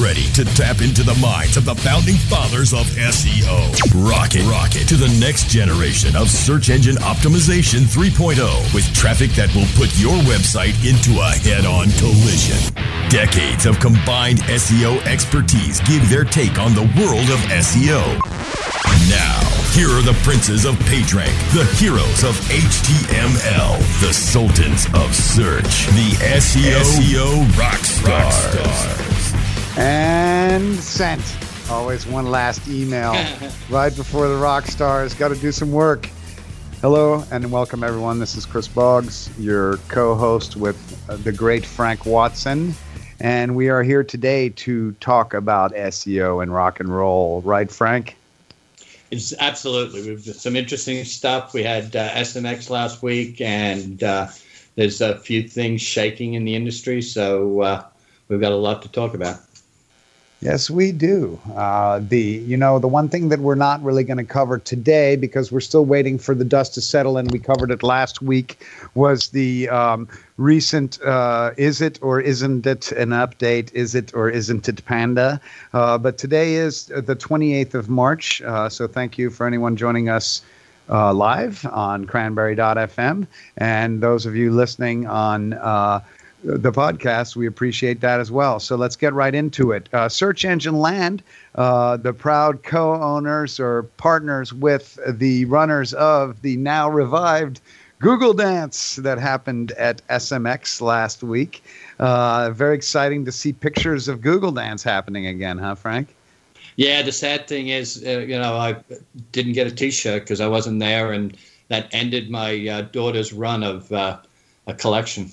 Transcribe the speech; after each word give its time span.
ready 0.00 0.24
to 0.32 0.44
tap 0.56 0.80
into 0.80 1.02
the 1.02 1.14
minds 1.20 1.56
of 1.56 1.64
the 1.64 1.74
founding 1.74 2.16
fathers 2.16 2.72
of 2.72 2.86
SEO. 2.96 3.68
Rocket, 4.08 4.42
rocket 4.48 4.88
to 4.88 4.96
the 4.96 5.08
next 5.20 5.48
generation 5.48 6.16
of 6.16 6.30
search 6.30 6.70
engine 6.70 6.96
optimization 6.96 7.84
3.0 7.84 8.40
with 8.74 8.84
traffic 8.94 9.30
that 9.32 9.54
will 9.54 9.68
put 9.76 9.92
your 10.00 10.16
website 10.24 10.74
into 10.88 11.20
a 11.20 11.30
head-on 11.44 11.92
collision. 12.00 12.56
Decades 13.10 13.66
of 13.66 13.78
combined 13.78 14.40
SEO 14.48 15.04
expertise 15.04 15.80
give 15.80 16.08
their 16.08 16.24
take 16.24 16.58
on 16.58 16.72
the 16.74 16.88
world 16.96 17.28
of 17.28 17.40
SEO. 17.60 18.00
Now, 19.12 19.40
here 19.76 19.90
are 19.90 20.02
the 20.02 20.18
princes 20.24 20.64
of 20.64 20.76
PageRank, 20.88 21.36
the 21.52 21.68
heroes 21.76 22.24
of 22.24 22.34
HTML, 22.48 23.78
the 24.00 24.12
sultans 24.12 24.86
of 24.94 25.14
search, 25.14 25.86
the 25.92 26.16
SEO, 26.40 26.80
SEO 26.80 27.58
rock 27.58 27.84
stars. 27.84 29.19
And 29.80 30.76
sent. 30.76 31.22
Always 31.70 32.06
one 32.06 32.26
last 32.26 32.68
email 32.68 33.12
right 33.70 33.96
before 33.96 34.28
the 34.28 34.36
rock 34.36 34.66
stars. 34.66 35.14
Got 35.14 35.28
to 35.28 35.36
do 35.36 35.52
some 35.52 35.72
work. 35.72 36.06
Hello 36.82 37.24
and 37.30 37.50
welcome 37.50 37.82
everyone. 37.82 38.18
This 38.18 38.36
is 38.36 38.44
Chris 38.44 38.68
Boggs, 38.68 39.30
your 39.38 39.78
co-host 39.88 40.54
with 40.56 40.76
uh, 41.08 41.16
the 41.16 41.32
great 41.32 41.64
Frank 41.64 42.04
Watson, 42.04 42.74
and 43.20 43.56
we 43.56 43.70
are 43.70 43.82
here 43.82 44.04
today 44.04 44.50
to 44.50 44.92
talk 45.00 45.32
about 45.32 45.72
SEO 45.72 46.42
and 46.42 46.52
rock 46.52 46.78
and 46.78 46.94
roll. 46.94 47.40
Right, 47.40 47.70
Frank? 47.70 48.18
It's 49.10 49.32
absolutely. 49.38 50.02
We've 50.02 50.26
got 50.26 50.34
some 50.34 50.56
interesting 50.56 51.02
stuff. 51.06 51.54
We 51.54 51.62
had 51.62 51.96
uh, 51.96 52.10
SMX 52.10 52.68
last 52.68 53.02
week, 53.02 53.40
and 53.40 54.02
uh, 54.02 54.26
there's 54.74 55.00
a 55.00 55.16
few 55.16 55.48
things 55.48 55.80
shaking 55.80 56.34
in 56.34 56.44
the 56.44 56.54
industry. 56.54 57.00
So 57.00 57.62
uh, 57.62 57.84
we've 58.28 58.42
got 58.42 58.52
a 58.52 58.56
lot 58.56 58.82
to 58.82 58.88
talk 58.88 59.14
about. 59.14 59.40
Yes, 60.42 60.70
we 60.70 60.90
do. 60.90 61.38
Uh, 61.54 61.98
the 61.98 62.18
you 62.18 62.56
know 62.56 62.78
the 62.78 62.88
one 62.88 63.10
thing 63.10 63.28
that 63.28 63.40
we're 63.40 63.54
not 63.54 63.82
really 63.82 64.04
going 64.04 64.16
to 64.16 64.24
cover 64.24 64.58
today 64.58 65.14
because 65.14 65.52
we're 65.52 65.60
still 65.60 65.84
waiting 65.84 66.16
for 66.18 66.34
the 66.34 66.46
dust 66.46 66.72
to 66.74 66.80
settle, 66.80 67.18
and 67.18 67.30
we 67.30 67.38
covered 67.38 67.70
it 67.70 67.82
last 67.82 68.22
week, 68.22 68.64
was 68.94 69.28
the 69.28 69.68
um, 69.68 70.08
recent 70.38 70.98
uh, 71.02 71.50
"Is 71.58 71.82
it 71.82 71.98
or 72.00 72.22
isn't 72.22 72.66
it 72.66 72.90
an 72.92 73.10
update? 73.10 73.70
Is 73.74 73.94
it 73.94 74.14
or 74.14 74.30
isn't 74.30 74.66
it 74.66 74.82
Panda?" 74.86 75.42
Uh, 75.74 75.98
but 75.98 76.16
today 76.16 76.54
is 76.54 76.86
the 76.86 77.14
28th 77.14 77.74
of 77.74 77.90
March, 77.90 78.40
uh, 78.40 78.70
so 78.70 78.88
thank 78.88 79.18
you 79.18 79.28
for 79.28 79.46
anyone 79.46 79.76
joining 79.76 80.08
us. 80.08 80.40
Uh, 80.92 81.12
live 81.14 81.64
on 81.66 82.04
cranberry.fm 82.04 83.24
and 83.58 84.00
those 84.00 84.26
of 84.26 84.34
you 84.34 84.50
listening 84.50 85.06
on 85.06 85.52
uh, 85.52 86.00
the 86.42 86.72
podcast. 86.72 87.36
We 87.36 87.46
appreciate 87.46 88.00
that 88.00 88.20
as 88.20 88.30
well. 88.30 88.60
So 88.60 88.76
let's 88.76 88.96
get 88.96 89.12
right 89.12 89.34
into 89.34 89.72
it. 89.72 89.88
Uh, 89.92 90.08
Search 90.08 90.44
Engine 90.44 90.78
Land, 90.78 91.22
uh, 91.54 91.96
the 91.96 92.12
proud 92.12 92.62
co 92.62 92.94
owners 92.94 93.60
or 93.60 93.84
partners 93.98 94.52
with 94.52 94.98
the 95.06 95.44
runners 95.46 95.92
of 95.94 96.42
the 96.42 96.56
now 96.56 96.88
revived 96.88 97.60
Google 98.00 98.32
Dance 98.32 98.96
that 98.96 99.18
happened 99.18 99.72
at 99.72 100.06
SMX 100.08 100.80
last 100.80 101.22
week. 101.22 101.62
Uh, 101.98 102.50
very 102.50 102.74
exciting 102.74 103.26
to 103.26 103.32
see 103.32 103.52
pictures 103.52 104.08
of 104.08 104.22
Google 104.22 104.52
Dance 104.52 104.82
happening 104.82 105.26
again, 105.26 105.58
huh, 105.58 105.74
Frank? 105.74 106.08
Yeah, 106.76 107.02
the 107.02 107.12
sad 107.12 107.46
thing 107.46 107.68
is, 107.68 108.02
uh, 108.06 108.20
you 108.20 108.38
know, 108.38 108.56
I 108.56 108.76
didn't 109.32 109.52
get 109.52 109.66
a 109.66 109.70
t 109.70 109.90
shirt 109.90 110.22
because 110.22 110.40
I 110.40 110.46
wasn't 110.48 110.80
there, 110.80 111.12
and 111.12 111.36
that 111.68 111.88
ended 111.92 112.30
my 112.30 112.66
uh, 112.68 112.82
daughter's 112.82 113.34
run 113.34 113.62
of 113.62 113.92
uh, 113.92 114.16
a 114.66 114.72
collection. 114.72 115.30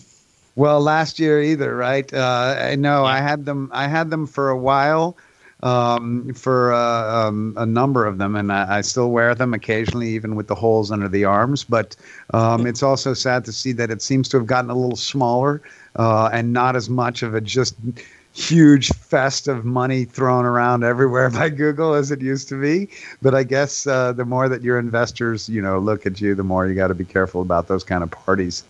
Well, 0.58 0.82
last 0.82 1.20
year 1.20 1.40
either, 1.40 1.76
right? 1.76 2.12
Uh, 2.12 2.56
I 2.58 2.72
yeah. 2.74 3.04
I 3.04 3.20
had 3.20 3.46
them. 3.46 3.70
I 3.72 3.88
had 3.88 4.10
them 4.10 4.26
for 4.26 4.50
a 4.50 4.58
while, 4.58 5.16
um, 5.62 6.34
for 6.34 6.74
uh, 6.74 7.28
um, 7.28 7.54
a 7.58 7.66
number 7.68 8.08
of 8.08 8.18
them, 8.18 8.36
and 8.36 8.52
I, 8.52 8.78
I, 8.78 8.82
still 8.82 9.12
wear 9.12 9.36
them 9.36 9.54
occasionally, 9.54 10.10
even 10.10 10.36
with 10.36 10.48
the 10.48 10.56
holes 10.56 10.92
under 10.92 11.08
the 11.08 11.26
arms. 11.26 11.64
But 11.64 11.96
um, 12.34 12.66
it's 12.66 12.82
also 12.82 13.14
sad 13.14 13.46
to 13.46 13.52
see 13.52 13.72
that 13.74 13.92
it 13.92 14.02
seems 14.02 14.28
to 14.30 14.38
have 14.38 14.48
gotten 14.48 14.72
a 14.72 14.76
little 14.76 14.98
smaller 14.98 15.62
uh, 15.96 16.32
and 16.34 16.54
not 16.54 16.76
as 16.76 16.90
much 16.90 17.22
of 17.22 17.36
a 17.36 17.42
just 17.42 17.76
huge 18.34 18.92
fest 18.94 19.48
of 19.48 19.64
money 19.64 20.06
thrown 20.06 20.44
around 20.44 20.84
everywhere 20.84 21.30
by 21.40 21.50
Google 21.50 21.94
as 21.94 22.10
it 22.10 22.20
used 22.20 22.50
to 22.50 22.60
be. 22.60 22.90
But 23.22 23.36
I 23.36 23.44
guess 23.44 23.86
uh, 23.86 24.12
the 24.12 24.26
more 24.26 24.50
that 24.50 24.64
your 24.64 24.80
investors, 24.80 25.50
you 25.50 25.62
know, 25.62 25.78
look 25.78 26.08
at 26.08 26.20
you, 26.20 26.34
the 26.34 26.44
more 26.44 26.66
you 26.66 26.74
got 26.74 26.88
to 26.88 26.96
be 26.96 27.06
careful 27.06 27.44
about 27.44 27.68
those 27.68 27.84
kind 27.84 28.02
of 28.02 28.10
parties. 28.10 28.64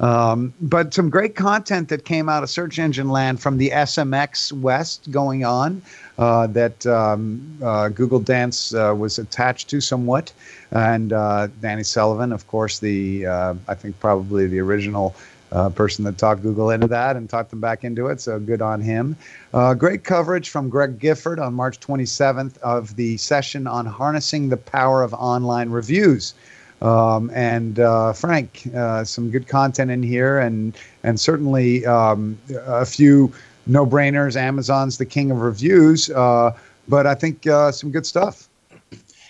Um, 0.00 0.54
but 0.62 0.94
some 0.94 1.10
great 1.10 1.36
content 1.36 1.90
that 1.90 2.06
came 2.06 2.28
out 2.28 2.42
of 2.42 2.50
search 2.50 2.78
engine 2.78 3.10
land 3.10 3.40
from 3.40 3.58
the 3.58 3.70
SMX 3.70 4.50
West 4.50 5.10
going 5.10 5.44
on 5.44 5.82
uh, 6.18 6.46
that 6.48 6.86
um, 6.86 7.58
uh, 7.62 7.90
Google 7.90 8.18
Dance 8.18 8.74
uh, 8.74 8.94
was 8.96 9.18
attached 9.18 9.68
to 9.70 9.80
somewhat. 9.80 10.32
And 10.70 11.12
uh, 11.12 11.48
Danny 11.60 11.82
Sullivan, 11.82 12.32
of 12.32 12.46
course, 12.46 12.78
the 12.78 13.26
uh, 13.26 13.54
I 13.68 13.74
think 13.74 14.00
probably 14.00 14.46
the 14.46 14.60
original 14.60 15.14
uh, 15.52 15.68
person 15.68 16.04
that 16.04 16.16
talked 16.16 16.42
Google 16.42 16.70
into 16.70 16.86
that 16.86 17.16
and 17.16 17.28
talked 17.28 17.50
them 17.50 17.60
back 17.60 17.84
into 17.84 18.06
it. 18.06 18.20
So 18.20 18.38
good 18.38 18.62
on 18.62 18.80
him. 18.80 19.16
Uh, 19.52 19.74
great 19.74 20.04
coverage 20.04 20.48
from 20.48 20.68
Greg 20.68 20.98
Gifford 20.98 21.38
on 21.38 21.54
March 21.54 21.80
27th 21.80 22.56
of 22.58 22.96
the 22.96 23.16
session 23.16 23.66
on 23.66 23.86
harnessing 23.86 24.48
the 24.48 24.56
power 24.56 25.02
of 25.02 25.12
online 25.14 25.70
reviews. 25.70 26.34
Um, 26.82 27.30
and 27.34 27.78
uh, 27.78 28.12
Frank, 28.12 28.66
uh, 28.74 29.04
some 29.04 29.30
good 29.30 29.48
content 29.48 29.90
in 29.90 30.02
here, 30.02 30.38
and 30.38 30.76
and 31.02 31.20
certainly 31.20 31.84
um, 31.84 32.38
a 32.66 32.86
few 32.86 33.32
no 33.66 33.86
brainers. 33.86 34.36
Amazon's 34.36 34.98
the 34.98 35.06
king 35.06 35.30
of 35.30 35.40
reviews, 35.40 36.10
uh, 36.10 36.56
but 36.88 37.06
I 37.06 37.14
think 37.14 37.46
uh, 37.46 37.70
some 37.72 37.90
good 37.90 38.06
stuff. 38.06 38.48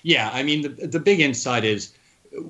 Yeah, 0.02 0.30
I 0.32 0.42
mean 0.42 0.62
the 0.62 0.86
the 0.86 1.00
big 1.00 1.20
insight 1.20 1.64
is 1.64 1.92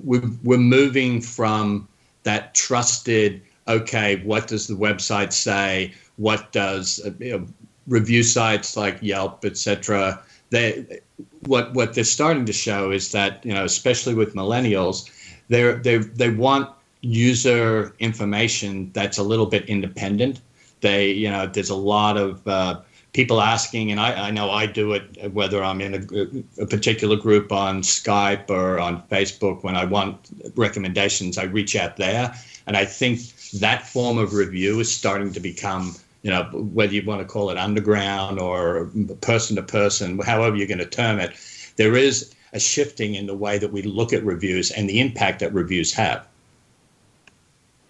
we're 0.03 0.29
we're 0.43 0.57
moving 0.57 1.21
from 1.21 1.87
that 2.23 2.53
trusted. 2.53 3.41
Okay, 3.67 4.17
what 4.17 4.47
does 4.47 4.67
the 4.67 4.75
website 4.75 5.33
say? 5.33 5.93
What 6.17 6.51
does 6.51 6.99
uh, 7.03 7.39
review 7.87 8.23
sites 8.23 8.77
like 8.77 8.99
Yelp, 9.01 9.43
etc. 9.45 10.21
They 10.51 10.99
what 11.47 11.73
what 11.73 11.93
they're 11.95 12.03
starting 12.03 12.45
to 12.45 12.53
show 12.53 12.91
is 12.91 13.11
that 13.13 13.43
you 13.45 13.53
know, 13.53 13.65
especially 13.65 14.13
with 14.13 14.35
millennials, 14.35 15.09
they 15.49 15.73
they 15.73 15.97
they 15.97 16.29
want 16.29 16.69
user 17.01 17.95
information 17.99 18.91
that's 18.93 19.17
a 19.17 19.23
little 19.23 19.47
bit 19.47 19.65
independent. 19.65 20.41
They 20.81 21.11
you 21.11 21.29
know, 21.29 21.47
there's 21.47 21.69
a 21.69 21.75
lot 21.75 22.17
of 22.17 22.47
uh, 22.47 22.81
people 23.13 23.41
asking, 23.41 23.91
and 23.91 23.99
I, 23.99 24.27
I 24.27 24.31
know 24.31 24.51
I 24.51 24.65
do 24.65 24.93
it 24.93 25.33
whether 25.33 25.63
I'm 25.63 25.81
in 25.81 25.93
a, 25.95 26.63
a, 26.63 26.65
particular 26.65 27.15
group 27.15 27.51
on 27.51 27.81
Skype 27.81 28.49
or 28.49 28.79
on 28.79 29.03
Facebook. 29.03 29.63
When 29.63 29.75
I 29.75 29.85
want 29.85 30.29
recommendations, 30.55 31.37
I 31.37 31.43
reach 31.43 31.75
out 31.75 31.97
there, 31.97 32.33
and 32.67 32.77
I 32.77 32.85
think 32.85 33.19
that 33.53 33.87
form 33.87 34.17
of 34.17 34.33
review 34.33 34.79
is 34.79 34.93
starting 34.93 35.33
to 35.33 35.39
become 35.39 35.95
you 36.23 36.29
know, 36.29 36.43
whether 36.53 36.93
you 36.93 37.03
want 37.05 37.21
to 37.21 37.25
call 37.25 37.49
it 37.49 37.57
underground 37.57 38.39
or 38.39 38.91
person 39.21 39.55
to 39.55 39.63
person, 39.63 40.19
however 40.19 40.55
you're 40.55 40.67
going 40.67 40.77
to 40.77 40.85
term 40.85 41.19
it, 41.19 41.31
there 41.77 41.95
is 41.95 42.33
a 42.53 42.59
shifting 42.59 43.15
in 43.15 43.25
the 43.25 43.33
way 43.33 43.57
that 43.57 43.71
we 43.71 43.81
look 43.81 44.13
at 44.13 44.23
reviews 44.23 44.71
and 44.71 44.89
the 44.89 44.99
impact 44.99 45.39
that 45.39 45.53
reviews 45.53 45.93
have. 45.93 46.25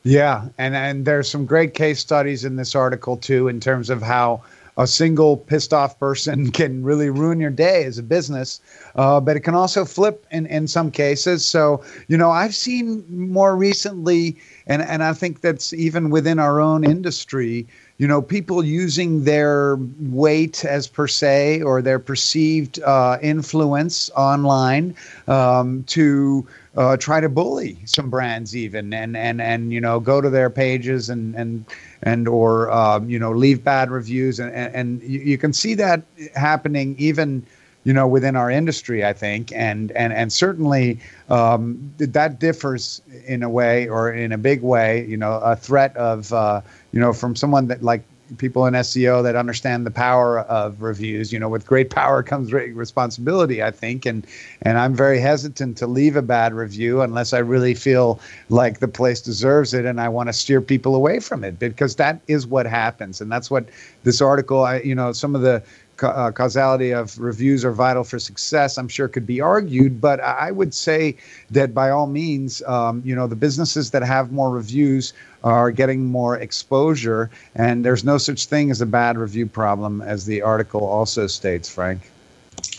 Yeah, 0.04 0.48
and 0.58 0.76
and 0.76 1.06
there's 1.06 1.30
some 1.30 1.46
great 1.46 1.76
case 1.76 2.00
studies 2.00 2.44
in 2.44 2.56
this 2.56 2.74
article 2.74 3.18
too, 3.18 3.48
in 3.48 3.60
terms 3.60 3.90
of 3.90 4.02
how 4.02 4.42
a 4.78 4.88
single 4.88 5.38
pissed 5.38 5.74
off 5.74 6.00
person 6.00 6.52
can 6.60 6.84
really 6.84 7.10
ruin 7.10 7.40
your 7.40 7.52
day 7.52 7.84
as 7.84 7.98
a 7.98 8.04
business, 8.04 8.62
uh, 8.96 9.20
but 9.20 9.36
it 9.36 9.42
can 9.42 9.56
also 9.56 9.86
flip 9.86 10.26
in, 10.32 10.46
in 10.48 10.68
some 10.68 10.92
cases. 10.92 11.46
So, 11.46 11.84
you 12.08 12.18
know, 12.18 12.32
I've 12.32 12.56
seen 12.56 13.06
more 13.10 13.56
recently, 13.56 14.38
and, 14.68 14.82
and 14.82 15.04
I 15.04 15.14
think 15.14 15.42
that's 15.42 15.74
even 15.74 16.10
within 16.10 16.40
our 16.40 16.60
own 16.60 16.84
industry, 16.84 17.68
you 18.02 18.08
know, 18.08 18.20
people 18.20 18.66
using 18.66 19.26
their 19.26 19.78
weight 20.00 20.66
as 20.66 20.88
per 20.88 21.06
se 21.06 21.62
or 21.62 21.84
their 21.84 22.00
perceived 22.00 22.82
uh, 22.82 23.20
influence 23.22 24.10
online 24.16 24.96
um, 25.28 25.84
to 25.84 26.48
uh, 26.76 26.98
try 26.98 27.20
to 27.20 27.30
bully 27.30 27.78
some 27.86 28.10
brands 28.10 28.56
even 28.56 28.92
and 28.92 29.16
and 29.16 29.40
and 29.40 29.72
you 29.72 29.80
know 29.80 30.00
go 30.00 30.20
to 30.20 30.32
their 30.32 30.50
pages 30.50 31.12
and 31.12 31.36
and 31.36 31.64
and 32.02 32.28
or 32.28 32.72
um, 32.72 33.08
you 33.08 33.20
know 33.20 33.32
leave 33.34 33.64
bad 33.64 33.92
reviews 33.92 34.40
and 34.40 34.52
and, 34.52 34.74
and 34.74 35.04
you, 35.04 35.20
you, 35.20 35.38
can 35.38 35.54
see 35.54 35.76
that 35.76 36.02
happening 36.34 36.96
even 36.98 37.46
you 37.84 37.94
know 37.94 38.08
within 38.08 38.36
our 38.36 38.50
industry 38.52 39.04
i 39.06 39.14
think 39.14 39.52
and 39.54 39.92
and 39.94 40.14
and 40.14 40.32
certainly 40.32 41.00
um, 41.30 41.94
that 41.98 42.40
differs 42.40 43.02
in 43.26 43.42
a 43.42 43.50
way 43.50 43.88
or 43.88 44.12
in 44.12 44.32
a 44.32 44.38
big 44.38 44.62
way 44.62 45.06
you 45.06 45.18
know 45.18 45.34
a 45.40 45.56
threat 45.56 45.96
of 45.98 46.32
uh, 46.34 46.62
you 46.92 47.00
know 47.00 47.14
from 47.14 47.36
someone 47.36 47.68
that 47.68 47.82
like 47.82 48.04
people 48.38 48.66
in 48.66 48.74
SEO 48.74 49.24
that 49.24 49.36
understand 49.36 49.86
the 49.86 49.92
power 49.92 50.40
of 50.42 50.82
reviews. 50.82 51.32
You 51.34 51.40
know, 51.40 51.50
with 51.50 51.66
great 51.66 51.90
power 51.90 52.24
comes 52.32 52.54
responsibility, 52.54 53.64
I 53.64 53.72
think, 53.72 54.06
and 54.06 54.26
and 54.62 54.78
I'm 54.78 54.96
very 54.96 55.20
hesitant 55.20 55.78
to 55.78 55.88
leave 55.88 56.16
a 56.16 56.22
bad 56.22 56.54
review 56.54 57.02
unless 57.02 57.34
I 57.34 57.40
really 57.40 57.74
feel 57.74 58.20
like 58.50 58.80
the 58.80 58.88
place 58.88 59.22
deserves 59.22 59.74
it, 59.74 59.86
and 59.86 60.00
I 60.00 60.10
want 60.10 60.30
to 60.30 60.34
steer 60.34 60.62
people 60.62 60.96
away 60.96 61.20
from 61.20 61.44
it 61.44 61.60
because 61.60 61.96
that 61.98 62.22
is 62.28 62.48
what 62.48 62.66
happens, 62.66 63.22
and 63.22 63.32
that's 63.32 63.52
what 63.52 63.66
this 64.04 64.22
article. 64.22 64.64
I, 64.64 64.80
you 64.80 64.96
know, 64.96 65.12
some 65.12 65.36
of 65.36 65.42
the 65.42 65.64
uh, 66.04 66.32
causality 66.32 66.92
of 66.92 67.18
reviews 67.20 67.64
are 67.66 67.72
vital 67.72 68.04
for 68.04 68.20
success, 68.20 68.78
I'm 68.78 68.88
sure 68.88 69.08
could 69.08 69.26
be 69.26 69.42
argued, 69.42 70.02
but 70.02 70.20
I 70.20 70.52
would 70.52 70.74
say 70.74 71.16
that 71.52 71.74
by 71.74 71.90
all 71.90 72.08
means, 72.08 72.62
um, 72.64 73.02
you 73.06 73.16
know, 73.16 73.28
the 73.28 73.36
businesses 73.36 73.92
that 73.92 74.04
have 74.04 74.32
more 74.32 74.50
reviews 74.50 75.14
are 75.44 75.72
getting 75.72 76.06
more 76.06 76.38
exposure, 76.38 77.30
and 77.56 77.84
there's 77.84 78.04
no 78.04 78.18
such 78.18 78.46
thing 78.46 78.72
as 78.72 78.82
a 78.82 78.86
bad 78.86 79.18
review 79.18 79.46
problem, 79.46 80.02
as 80.02 80.26
the 80.26 80.42
article 80.42 80.86
also 80.86 81.28
states, 81.28 81.70
Frank. 81.70 82.02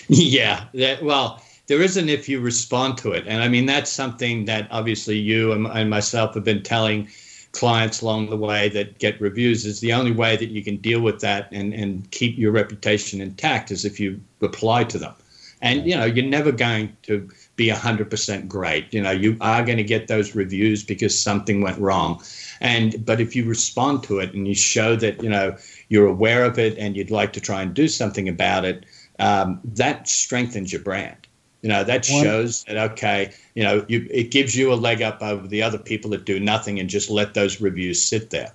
Yeah, 0.08 0.64
that, 0.74 1.02
well, 1.02 1.42
there 1.68 1.80
isn't 1.80 2.08
if 2.08 2.28
you 2.28 2.40
respond 2.40 2.98
to 2.98 3.12
it. 3.12 3.24
And 3.26 3.42
I 3.42 3.48
mean, 3.48 3.66
that's 3.66 3.90
something 3.90 4.44
that 4.44 4.68
obviously 4.70 5.16
you 5.16 5.52
and, 5.52 5.66
and 5.68 5.88
myself 5.88 6.34
have 6.34 6.44
been 6.44 6.62
telling 6.62 7.08
clients 7.52 8.00
along 8.00 8.30
the 8.30 8.36
way 8.36 8.68
that 8.70 8.98
get 8.98 9.20
reviews 9.20 9.64
is 9.64 9.80
the 9.80 9.92
only 9.92 10.10
way 10.10 10.36
that 10.36 10.48
you 10.48 10.64
can 10.64 10.76
deal 10.78 11.00
with 11.00 11.20
that 11.20 11.48
and, 11.52 11.72
and 11.74 12.10
keep 12.10 12.36
your 12.38 12.50
reputation 12.50 13.20
intact 13.20 13.70
is 13.70 13.84
if 13.84 14.00
you 14.00 14.20
reply 14.40 14.84
to 14.84 14.98
them. 14.98 15.14
And 15.60 15.86
you 15.86 15.96
know, 15.96 16.04
you're 16.04 16.24
never 16.24 16.50
going 16.50 16.96
to 17.02 17.30
be 17.54 17.68
100% 17.68 18.48
great. 18.48 18.92
You 18.92 19.00
know, 19.00 19.12
you 19.12 19.36
are 19.40 19.64
going 19.64 19.76
to 19.76 19.84
get 19.84 20.08
those 20.08 20.34
reviews 20.34 20.82
because 20.82 21.16
something 21.16 21.60
went 21.60 21.78
wrong. 21.78 22.20
And 22.60 23.04
but 23.06 23.20
if 23.20 23.36
you 23.36 23.44
respond 23.44 24.02
to 24.04 24.18
it 24.18 24.34
and 24.34 24.48
you 24.48 24.56
show 24.56 24.96
that, 24.96 25.22
you 25.22 25.28
know, 25.28 25.56
you're 25.88 26.08
aware 26.08 26.44
of 26.44 26.58
it 26.58 26.76
and 26.78 26.96
you'd 26.96 27.12
like 27.12 27.32
to 27.34 27.40
try 27.40 27.62
and 27.62 27.72
do 27.74 27.86
something 27.86 28.28
about 28.28 28.64
it, 28.64 28.86
um, 29.20 29.60
that 29.62 30.08
strengthens 30.08 30.72
your 30.72 30.82
brand. 30.82 31.28
You 31.62 31.68
know, 31.68 31.84
that 31.84 32.04
shows 32.04 32.64
that 32.64 32.76
okay, 32.92 33.32
you 33.54 33.62
know, 33.62 33.84
you, 33.88 34.08
it 34.10 34.32
gives 34.32 34.56
you 34.56 34.72
a 34.72 34.74
leg 34.74 35.00
up 35.00 35.22
over 35.22 35.46
the 35.46 35.62
other 35.62 35.78
people 35.78 36.10
that 36.10 36.24
do 36.24 36.40
nothing 36.40 36.80
and 36.80 36.90
just 36.90 37.08
let 37.08 37.34
those 37.34 37.60
reviews 37.60 38.02
sit 38.02 38.30
there. 38.30 38.52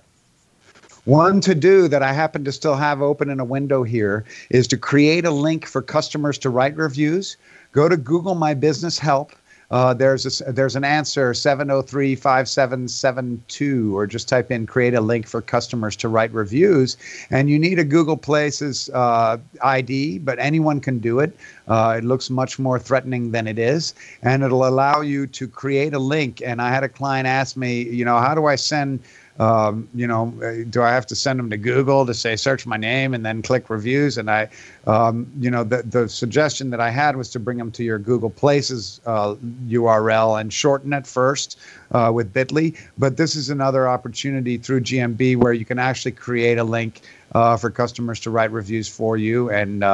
One 1.06 1.40
to 1.40 1.54
do 1.54 1.88
that 1.88 2.02
I 2.02 2.12
happen 2.12 2.44
to 2.44 2.52
still 2.52 2.76
have 2.76 3.00
open 3.00 3.30
in 3.30 3.40
a 3.40 3.44
window 3.44 3.82
here 3.82 4.26
is 4.50 4.68
to 4.68 4.76
create 4.76 5.24
a 5.24 5.30
link 5.30 5.64
for 5.64 5.80
customers 5.80 6.36
to 6.38 6.50
write 6.50 6.76
reviews. 6.76 7.38
Go 7.72 7.88
to 7.88 7.96
Google 7.96 8.34
My 8.34 8.52
Business 8.52 8.98
Help 8.98 9.32
uh, 9.70 9.92
there's 9.92 10.40
a, 10.40 10.52
there's 10.52 10.76
an 10.76 10.84
answer 10.84 11.32
703-5772 11.32 13.92
or 13.92 14.06
just 14.06 14.26
type 14.28 14.50
in 14.50 14.66
create 14.66 14.94
a 14.94 15.00
link 15.00 15.26
for 15.26 15.42
customers 15.42 15.94
to 15.96 16.08
write 16.08 16.32
reviews. 16.32 16.96
And 17.30 17.50
you 17.50 17.58
need 17.58 17.78
a 17.78 17.84
google 17.84 18.16
places 18.16 18.88
uh, 18.94 19.36
id 19.62 20.20
but 20.20 20.38
anyone 20.38 20.80
can 20.80 20.98
do 20.98 21.20
it. 21.20 21.36
Uh, 21.66 21.96
it 21.98 22.04
looks 22.04 22.30
much 22.30 22.58
more 22.58 22.78
threatening 22.78 23.32
than 23.32 23.46
it 23.46 23.58
is. 23.58 23.92
And 24.22 24.42
it'll 24.42 24.66
allow 24.66 25.02
you 25.02 25.26
to 25.26 25.46
create 25.46 25.92
a 25.92 25.98
link. 25.98 26.40
And 26.42 26.62
i 26.62 26.70
had 26.70 26.84
a 26.84 26.88
client 26.88 27.26
ask 27.26 27.56
me 27.56 27.82
you 27.82 28.04
know 28.04 28.18
how 28.18 28.34
do 28.34 28.46
i 28.46 28.56
send 28.56 29.00
um, 29.38 29.88
you 29.94 30.06
know, 30.06 30.32
do 30.68 30.82
I 30.82 30.90
have 30.90 31.06
to 31.06 31.16
send 31.16 31.38
them 31.38 31.50
to 31.50 31.56
Google 31.56 32.04
to 32.06 32.14
say 32.14 32.36
search 32.36 32.66
my 32.66 32.76
name 32.76 33.14
and 33.14 33.24
then 33.24 33.42
click 33.42 33.70
reviews? 33.70 34.18
And 34.18 34.30
I, 34.30 34.48
um, 34.86 35.30
you 35.38 35.50
know, 35.50 35.64
the 35.64 35.82
the 35.82 36.08
suggestion 36.08 36.70
that 36.70 36.80
I 36.80 36.90
had 36.90 37.16
was 37.16 37.30
to 37.30 37.40
bring 37.40 37.58
them 37.58 37.70
to 37.72 37.84
your 37.84 37.98
Google 37.98 38.30
Places 38.30 39.00
uh, 39.06 39.36
URL 39.68 40.40
and 40.40 40.52
shorten 40.52 40.92
it 40.92 41.06
first 41.06 41.58
uh, 41.92 42.10
with 42.12 42.32
Bitly. 42.32 42.76
But 42.98 43.16
this 43.16 43.36
is 43.36 43.48
another 43.50 43.88
opportunity 43.88 44.58
through 44.58 44.80
GMB 44.80 45.36
where 45.36 45.52
you 45.52 45.64
can 45.64 45.78
actually 45.78 46.12
create 46.12 46.58
a 46.58 46.64
link 46.64 47.02
uh, 47.32 47.56
for 47.56 47.70
customers 47.70 48.20
to 48.20 48.30
write 48.30 48.50
reviews 48.50 48.88
for 48.88 49.16
you 49.16 49.50
and. 49.50 49.84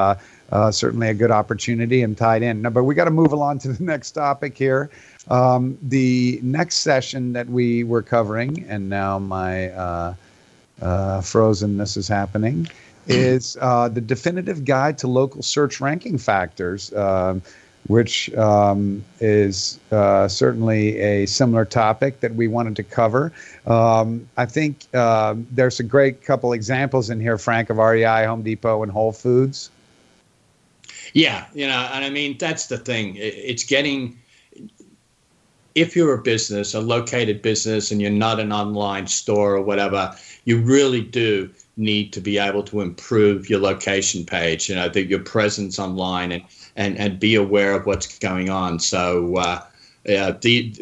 Uh, 0.53 0.65
uh, 0.65 0.73
certainly 0.73 1.09
a 1.09 1.15
good 1.15 1.31
opportunity 1.31 2.03
and 2.03 2.17
tied 2.17 2.43
in. 2.43 2.63
But 2.63 2.85
we 2.85 2.95
got 2.95 3.05
to 3.05 3.11
move 3.11 3.33
along 3.33 3.59
to 3.61 3.73
the 3.73 3.83
next 3.93 4.13
topic 4.13 4.57
here. 4.57 4.91
Um, 5.29 5.79
the 5.83 6.39
next 6.43 6.77
session 6.77 7.33
that 7.33 7.49
we 7.49 7.85
were 7.85 8.03
covering, 8.03 8.65
and 8.69 8.89
now 8.89 9.19
my 9.19 9.71
uh, 9.71 10.15
uh, 10.81 11.21
frozenness 11.21 11.97
is 11.97 12.09
happening, 12.09 12.69
is 13.07 13.57
uh, 13.61 13.89
the 13.89 14.01
definitive 14.01 14.65
guide 14.65 14.99
to 14.99 15.07
local 15.07 15.43
search 15.43 15.81
ranking 15.81 16.19
factors, 16.19 16.93
um, 16.95 17.43
which 17.87 18.35
um, 18.35 19.05
is 19.21 19.79
uh, 19.93 20.27
certainly 20.29 20.99
a 20.99 21.27
similar 21.27 21.67
topic 21.67 22.21
that 22.21 22.35
we 22.35 22.49
wanted 22.49 22.77
to 22.77 22.83
cover. 22.83 23.33
Um, 23.67 24.27
I 24.37 24.47
think 24.47 24.87
uh, 24.95 25.35
there's 25.51 25.81
a 25.81 25.83
great 25.83 26.23
couple 26.23 26.55
examples 26.55 27.11
in 27.11 27.21
here, 27.21 27.37
Frank, 27.37 27.69
of 27.71 27.77
REI, 27.77 28.25
Home 28.25 28.43
Depot, 28.43 28.83
and 28.83 28.91
Whole 28.91 29.13
Foods. 29.13 29.71
Yeah, 31.13 31.47
you 31.55 31.67
know, 31.67 31.89
and 31.93 32.05
I 32.05 32.11
mean 32.11 32.37
that's 32.39 32.67
the 32.67 32.79
thing. 32.79 33.17
It's 33.17 33.65
getting 33.65 34.19
if 35.75 35.97
you're 35.97 36.15
a 36.15 36.23
business, 36.23 36.75
a 36.75 36.81
located 36.81 37.43
business, 37.43 37.91
and 37.91 38.01
you're 38.01 38.11
not 38.11 38.39
an 38.39 38.53
online 38.53 39.07
store 39.07 39.55
or 39.55 39.63
whatever, 39.63 40.15
you 40.45 40.61
really 40.61 41.01
do 41.01 41.51
need 41.77 42.13
to 42.13 42.21
be 42.21 42.39
able 42.39 42.63
to 42.63 42.81
improve 42.81 43.51
your 43.51 43.59
location 43.59 44.25
page, 44.25 44.69
you 44.69 44.77
know, 44.77 44.87
your 44.95 45.19
presence 45.19 45.79
online 45.79 46.31
and, 46.31 46.45
and, 46.77 46.97
and 46.99 47.19
be 47.19 47.35
aware 47.35 47.73
of 47.73 47.87
what's 47.87 48.19
going 48.19 48.49
on. 48.49 48.79
So, 48.79 49.37
uh, 49.37 49.61
the, 50.05 50.75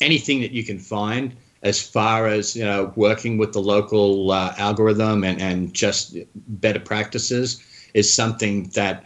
anything 0.00 0.40
that 0.40 0.52
you 0.52 0.64
can 0.64 0.78
find 0.78 1.36
as 1.62 1.80
far 1.80 2.26
as, 2.26 2.56
you 2.56 2.64
know, 2.64 2.92
working 2.96 3.36
with 3.36 3.52
the 3.52 3.60
local 3.60 4.30
uh, 4.30 4.54
algorithm 4.56 5.24
and, 5.24 5.40
and 5.40 5.74
just 5.74 6.16
better 6.34 6.80
practices 6.80 7.62
is 7.92 8.12
something 8.12 8.68
that 8.70 9.04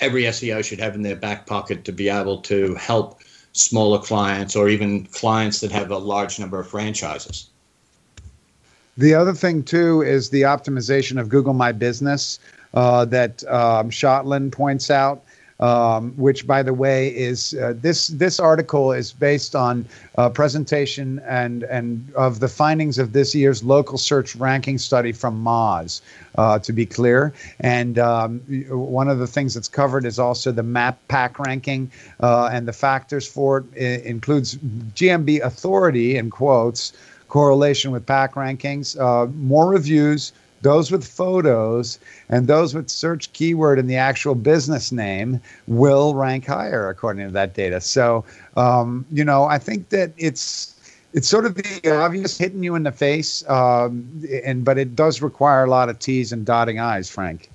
every 0.00 0.24
SEO 0.24 0.64
should 0.64 0.80
have 0.80 0.94
in 0.94 1.02
their 1.02 1.16
back 1.16 1.46
pocket 1.46 1.84
to 1.84 1.92
be 1.92 2.08
able 2.08 2.38
to 2.42 2.74
help 2.74 3.20
smaller 3.52 3.98
clients 3.98 4.56
or 4.56 4.68
even 4.68 5.04
clients 5.06 5.60
that 5.60 5.70
have 5.70 5.90
a 5.90 5.98
large 5.98 6.38
number 6.38 6.58
of 6.58 6.68
franchises. 6.68 7.50
The 8.96 9.14
other 9.14 9.32
thing 9.32 9.62
too 9.62 10.02
is 10.02 10.30
the 10.30 10.42
optimization 10.42 11.18
of 11.18 11.28
Google 11.28 11.54
My 11.54 11.72
Business 11.72 12.38
uh, 12.74 13.04
that 13.06 13.44
um, 13.44 13.90
Shotland 13.90 14.52
points 14.52 14.90
out 14.90 15.22
um, 15.62 16.12
which, 16.16 16.44
by 16.44 16.60
the 16.60 16.74
way, 16.74 17.08
is 17.08 17.54
uh, 17.54 17.72
this 17.76 18.08
this 18.08 18.40
article 18.40 18.90
is 18.92 19.12
based 19.12 19.54
on 19.54 19.86
a 20.16 20.28
presentation 20.28 21.20
and 21.20 21.62
and 21.64 22.12
of 22.14 22.40
the 22.40 22.48
findings 22.48 22.98
of 22.98 23.12
this 23.12 23.32
year's 23.32 23.62
local 23.62 23.96
search 23.96 24.34
ranking 24.34 24.76
study 24.76 25.12
from 25.12 25.42
Moz. 25.42 26.02
Uh, 26.36 26.58
to 26.58 26.72
be 26.72 26.86
clear, 26.86 27.30
and 27.60 27.98
um, 27.98 28.40
one 28.70 29.06
of 29.06 29.18
the 29.18 29.26
things 29.26 29.52
that's 29.52 29.68
covered 29.68 30.06
is 30.06 30.18
also 30.18 30.50
the 30.50 30.62
map 30.62 30.98
pack 31.08 31.38
ranking 31.38 31.90
uh, 32.20 32.48
and 32.50 32.66
the 32.66 32.72
factors 32.72 33.28
for 33.28 33.58
it, 33.58 33.64
it 33.76 34.04
includes 34.06 34.56
GMB 34.56 35.42
authority 35.42 36.16
in 36.16 36.30
quotes 36.30 36.94
correlation 37.28 37.92
with 37.92 38.04
pack 38.04 38.34
rankings, 38.34 38.98
uh, 39.00 39.26
more 39.32 39.66
reviews, 39.68 40.32
those 40.62 40.90
with 40.90 41.06
photos 41.06 41.98
and 42.28 42.46
those 42.46 42.74
with 42.74 42.88
search 42.88 43.32
keyword 43.32 43.78
in 43.78 43.86
the 43.86 43.96
actual 43.96 44.34
business 44.34 44.90
name 44.92 45.40
will 45.66 46.14
rank 46.14 46.46
higher 46.46 46.88
according 46.88 47.26
to 47.26 47.32
that 47.32 47.54
data. 47.54 47.80
So, 47.80 48.24
um, 48.56 49.04
you 49.12 49.24
know, 49.24 49.44
I 49.44 49.58
think 49.58 49.90
that 49.90 50.12
it's 50.16 50.74
it's 51.12 51.28
sort 51.28 51.44
of 51.44 51.56
the 51.56 51.90
obvious 51.90 52.38
hitting 52.38 52.62
you 52.62 52.74
in 52.74 52.84
the 52.84 52.92
face, 52.92 53.48
um, 53.48 54.24
and 54.44 54.64
but 54.64 54.78
it 54.78 54.96
does 54.96 55.20
require 55.20 55.64
a 55.64 55.70
lot 55.70 55.90
of 55.90 55.98
T's 55.98 56.32
and 56.32 56.46
dotting 56.46 56.78
I's, 56.78 57.10
Frank. 57.10 57.50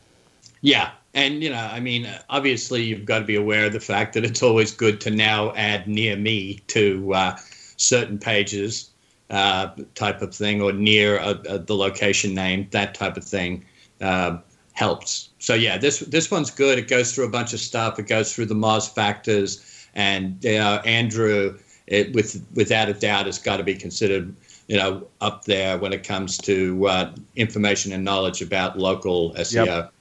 Yeah, 0.62 0.92
and 1.16 1.42
you 1.42 1.50
know, 1.50 1.70
I 1.72 1.80
mean, 1.80 2.08
obviously, 2.30 2.84
you've 2.84 3.06
got 3.06 3.20
to 3.20 3.26
be 3.26 3.36
aware 3.36 3.66
of 3.66 3.74
the 3.74 3.80
fact 3.80 4.14
that 4.14 4.24
it's 4.24 4.44
always 4.44 4.72
good 4.72 5.02
to 5.02 5.12
now 5.12 5.54
add 5.56 5.88
near 5.88 6.16
me 6.16 6.60
to 6.68 7.14
uh, 7.14 7.38
certain 7.78 8.20
pages 8.20 8.92
uh, 9.30 9.70
type 9.96 10.22
of 10.22 10.34
thing 10.34 10.62
or 10.62 10.72
near 10.72 11.18
a, 11.18 11.40
a, 11.50 11.60
the 11.60 11.76
location 11.76 12.34
name, 12.34 12.68
that 12.72 12.94
type 12.94 13.18
of 13.18 13.24
thing 13.24 13.66
uh, 14.02 14.38
helps. 14.74 15.30
So 15.40 15.54
yeah, 15.54 15.78
this 15.78 16.00
this 16.00 16.32
one's 16.32 16.52
good. 16.52 16.78
It 16.80 16.88
goes 16.88 17.14
through 17.14 17.26
a 17.26 17.30
bunch 17.30 17.54
of 17.54 17.60
stuff. 17.60 18.00
It 18.00 18.08
goes 18.08 18.34
through 18.34 18.46
the 18.46 18.56
Moz 18.56 18.94
factors, 18.94 19.88
and 19.96 20.46
uh, 20.46 20.82
Andrew, 20.86 21.58
it, 21.88 22.14
with 22.14 22.46
without 22.54 22.90
a 22.90 22.94
doubt, 22.94 23.26
has 23.26 23.40
got 23.40 23.58
to 23.58 23.64
be 23.64 23.76
considered, 23.76 24.34
you 24.68 24.78
know, 24.78 25.08
up 25.22 25.46
there 25.46 25.78
when 25.78 25.94
it 25.94 26.04
comes 26.04 26.38
to 26.40 26.88
uh, 26.88 27.12
information 27.36 27.92
and 27.92 28.04
knowledge 28.04 28.42
about 28.42 28.78
local 28.78 29.34
SEO. 29.34 29.66
Yep. 29.66 29.94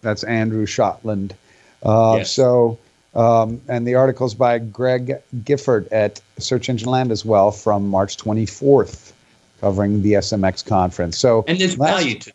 That's 0.00 0.22
Andrew 0.24 0.66
Shotland. 0.66 1.32
Uh, 1.82 2.16
yes. 2.18 2.30
So 2.30 2.78
um, 3.14 3.60
and 3.68 3.86
the 3.86 3.94
article's 3.94 4.34
by 4.34 4.58
Greg 4.58 5.16
Gifford 5.44 5.88
at 5.88 6.20
Search 6.38 6.68
Engine 6.68 6.88
Land 6.88 7.10
as 7.10 7.24
well 7.24 7.50
from 7.50 7.88
March 7.88 8.16
24th, 8.16 9.12
covering 9.60 10.02
the 10.02 10.14
SMX 10.14 10.66
conference. 10.66 11.18
So 11.18 11.44
and 11.48 11.58
there's 11.58 11.74
value 11.74 12.18
to. 12.20 12.32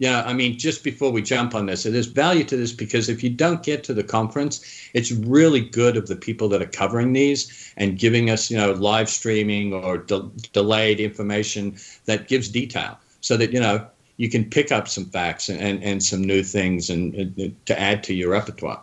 Yeah, 0.00 0.22
I 0.24 0.32
mean, 0.32 0.56
just 0.56 0.84
before 0.84 1.10
we 1.10 1.22
jump 1.22 1.56
on 1.56 1.66
this, 1.66 1.82
there's 1.82 2.06
value 2.06 2.44
to 2.44 2.56
this 2.56 2.72
because 2.72 3.08
if 3.08 3.24
you 3.24 3.30
don't 3.30 3.64
get 3.64 3.82
to 3.84 3.94
the 3.94 4.04
conference, 4.04 4.90
it's 4.94 5.10
really 5.10 5.60
good 5.60 5.96
of 5.96 6.06
the 6.06 6.14
people 6.14 6.48
that 6.50 6.62
are 6.62 6.66
covering 6.66 7.12
these 7.12 7.72
and 7.76 7.98
giving 7.98 8.30
us, 8.30 8.48
you 8.48 8.56
know, 8.56 8.70
live 8.72 9.08
streaming 9.08 9.72
or 9.72 9.98
de- 9.98 10.30
delayed 10.52 11.00
information 11.00 11.76
that 12.04 12.28
gives 12.28 12.48
detail, 12.48 12.96
so 13.20 13.36
that 13.36 13.52
you 13.52 13.58
know 13.58 13.84
you 14.18 14.30
can 14.30 14.44
pick 14.44 14.70
up 14.70 14.86
some 14.86 15.06
facts 15.06 15.48
and, 15.48 15.60
and, 15.60 15.82
and 15.82 16.02
some 16.02 16.22
new 16.22 16.44
things 16.44 16.90
and, 16.90 17.14
and 17.14 17.66
to 17.66 17.80
add 17.80 18.04
to 18.04 18.14
your 18.14 18.30
repertoire. 18.30 18.80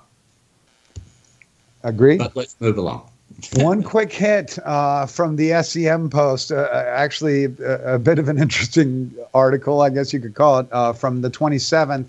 Agree. 1.86 2.18
But 2.18 2.36
let's 2.36 2.60
move 2.60 2.78
along. 2.78 3.10
One 3.56 3.84
quick 3.84 4.12
hit 4.12 4.58
uh, 4.66 5.06
from 5.06 5.36
the 5.36 5.62
SEM 5.62 6.10
post, 6.10 6.52
uh, 6.52 6.68
actually 6.88 7.46
a, 7.46 7.96
a, 7.96 8.00
bit 8.00 8.18
of 8.18 8.28
an 8.28 8.38
interesting 8.46 9.14
article, 9.34 9.82
I 9.82 9.90
guess 9.90 10.12
you 10.12 10.20
could 10.20 10.36
call 10.36 10.60
it, 10.60 10.68
uh, 10.72 10.94
from 10.94 11.22
the 11.22 11.30
27th. 11.30 12.08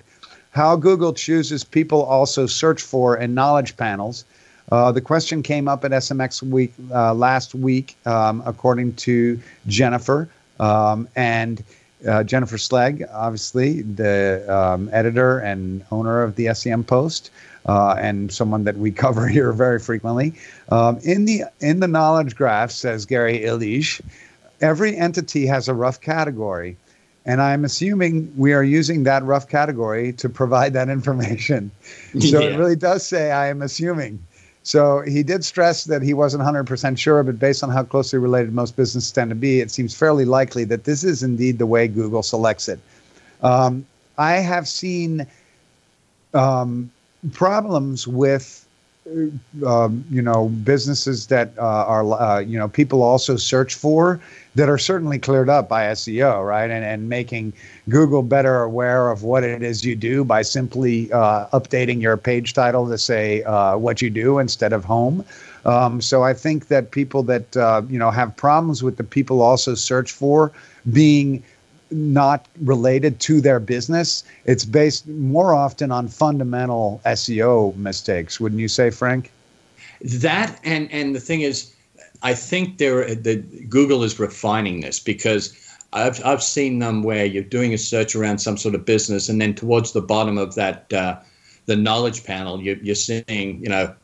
How 0.51 0.77
Google 0.77 1.13
chooses 1.13 1.63
people 1.63 2.03
also 2.03 2.47
search 2.47 2.81
for 2.81 3.17
in 3.19 3.35
knowledge 3.35 3.77
panels. 3.77 4.25
Uh, 4.73 4.91
the 4.93 5.01
question 5.01 5.43
came 5.43 5.69
up 5.69 5.85
at 5.85 5.91
SMX 5.91 6.43
week 6.43 6.73
uh, 6.93 7.13
last 7.13 7.55
week, 7.55 7.97
um, 8.07 8.43
according 8.47 8.95
to 8.95 9.39
Jennifer 9.67 10.29
um, 10.59 11.07
and 11.15 11.63
uh, 12.09 12.25
Jennifer 12.25 12.57
Slegg, 12.57 13.05
obviously 13.13 13.83
the 13.83 14.45
um, 14.49 14.89
editor 14.93 15.39
and 15.39 15.85
owner 15.91 16.23
of 16.23 16.37
the 16.37 16.53
SEM 16.55 16.85
Post 16.85 17.31
uh, 17.67 17.97
and 17.99 18.33
someone 18.33 18.65
that 18.65 18.77
we 18.77 18.91
cover 19.05 19.27
here 19.27 19.53
very 19.53 19.79
frequently. 19.79 20.33
Um, 20.71 20.99
in 21.05 21.25
the 21.25 21.45
in 21.61 21.81
the 21.81 21.89
knowledge 21.89 22.35
graph, 22.37 22.71
says 22.71 23.07
Gary 23.07 23.45
Illyes, 23.45 24.01
every 24.61 24.97
entity 24.97 25.47
has 25.47 25.69
a 25.69 25.75
rough 25.75 26.01
category. 26.01 26.77
And 27.29 27.43
I'm 27.43 27.65
assuming 27.65 28.33
we 28.37 28.53
are 28.53 28.63
using 28.63 29.03
that 29.03 29.25
rough 29.25 29.49
category 29.49 30.13
to 30.13 30.29
provide 30.29 30.73
that 30.75 30.89
information. 30.89 31.71
So 32.21 32.41
yeah. 32.41 32.51
it 32.51 32.59
really 32.59 32.77
does 32.77 33.05
say 33.05 33.33
I 33.33 33.49
am 33.49 33.61
assuming. 33.61 34.23
So 34.63 35.03
he 35.03 35.23
did 35.23 35.45
stress 35.45 35.85
that 35.85 36.03
he 36.03 36.15
wasn't 36.15 36.43
100% 36.45 36.99
sure, 36.99 37.23
but 37.23 37.39
based 37.39 37.63
on 37.63 37.71
how 37.71 37.83
closely 37.83 38.19
related 38.19 38.53
most 38.53 38.75
businesses 38.75 39.13
tend 39.13 39.31
to 39.31 39.35
be, 39.35 39.61
it 39.61 39.71
seems 39.71 39.95
fairly 39.95 40.25
likely 40.25 40.65
that 40.65 40.85
this 40.85 41.05
is 41.05 41.23
indeed 41.23 41.59
the 41.59 41.67
way 41.67 41.87
Google 41.89 42.23
selects 42.23 42.69
it. 42.69 42.81
Um, 43.43 43.85
I 44.19 44.35
have 44.35 44.67
seen 44.67 45.27
um, 46.33 46.91
problems 47.33 48.07
with 48.07 48.67
um, 49.65 50.05
you 50.11 50.21
know 50.21 50.49
businesses 50.49 51.29
that 51.29 51.53
uh, 51.59 51.63
are 51.63 52.13
uh, 52.13 52.41
you 52.41 52.59
know 52.59 52.69
people 52.69 53.03
also 53.03 53.37
search 53.37 53.75
for 53.75 54.21
that 54.57 54.69
are 54.69 54.79
certainly 54.79 55.19
cleared 55.19 55.49
up 55.49 55.69
by 55.69 55.85
SEO, 55.85 56.47
right? 56.47 56.71
And 56.71 56.85
and 56.85 57.09
making 57.09 57.53
Google 57.89 58.23
better 58.23 58.63
aware 58.63 59.11
of 59.11 59.23
what 59.23 59.45
it 59.45 59.63
is 59.63 59.85
you 59.85 59.95
do 59.95 60.25
by 60.25 60.43
simply 60.43 61.13
uh, 61.13 61.47
updating 61.53 62.01
your 62.01 62.17
page 62.17 62.53
title 62.53 62.89
to 62.89 62.99
say 62.99 63.43
uh, 63.45 63.77
what 63.77 64.03
you 64.03 64.11
do 64.11 64.39
instead 64.39 64.73
of 64.73 64.85
home. 64.85 65.25
Um, 65.65 66.01
so 66.01 66.23
I 66.23 66.33
think 66.33 66.69
that 66.69 66.91
people 66.91 67.23
that 67.25 67.57
uh, 67.57 67.83
you 67.89 67.99
know 67.99 68.11
have 68.11 68.37
problems 68.37 68.83
with 68.83 68.97
the 68.97 69.05
people 69.05 69.41
also 69.41 69.75
search 69.75 70.11
for 70.11 70.53
being 70.93 71.43
not 71.91 72.47
related 72.63 73.21
to 73.21 73.41
their 73.41 73.61
business. 73.61 74.25
It's 74.45 74.65
based 74.65 75.07
more 75.07 75.55
often 75.55 75.91
on 75.93 76.09
fundamental 76.09 77.01
SEO 77.07 77.77
mistakes. 77.77 78.41
Wouldn't 78.41 78.61
you 78.61 78.69
say, 78.69 78.91
Frank? 78.91 79.31
That 80.03 80.59
and 80.65 80.91
and 80.93 81.15
the 81.15 81.21
thing 81.21 81.41
is, 81.41 81.73
I 82.23 82.35
think 82.35 82.79
there 82.79 83.15
the 83.15 83.37
Google 83.69 84.03
is 84.03 84.19
refining 84.19 84.81
this 84.81 85.01
because 85.01 85.55
I've 85.93 86.25
I've 86.25 86.43
seen 86.43 86.81
them 86.81 87.03
where 87.03 87.25
you're 87.25 87.43
doing 87.43 87.73
a 87.73 87.79
search 87.79 88.15
around 88.15 88.39
some 88.39 88.57
sort 88.57 88.75
of 88.75 88.85
business, 88.85 89.29
and 89.29 89.41
then 89.41 89.55
towards 89.55 89.93
the 89.93 90.03
bottom 90.03 90.37
of 90.37 90.55
that 90.57 90.93
uh, 90.93 91.17
the 91.67 91.77
knowledge 91.77 92.25
panel, 92.25 92.61
you, 92.61 92.79
you're 92.83 92.95
seeing 92.95 93.63
you 93.63 93.69
know 93.69 93.95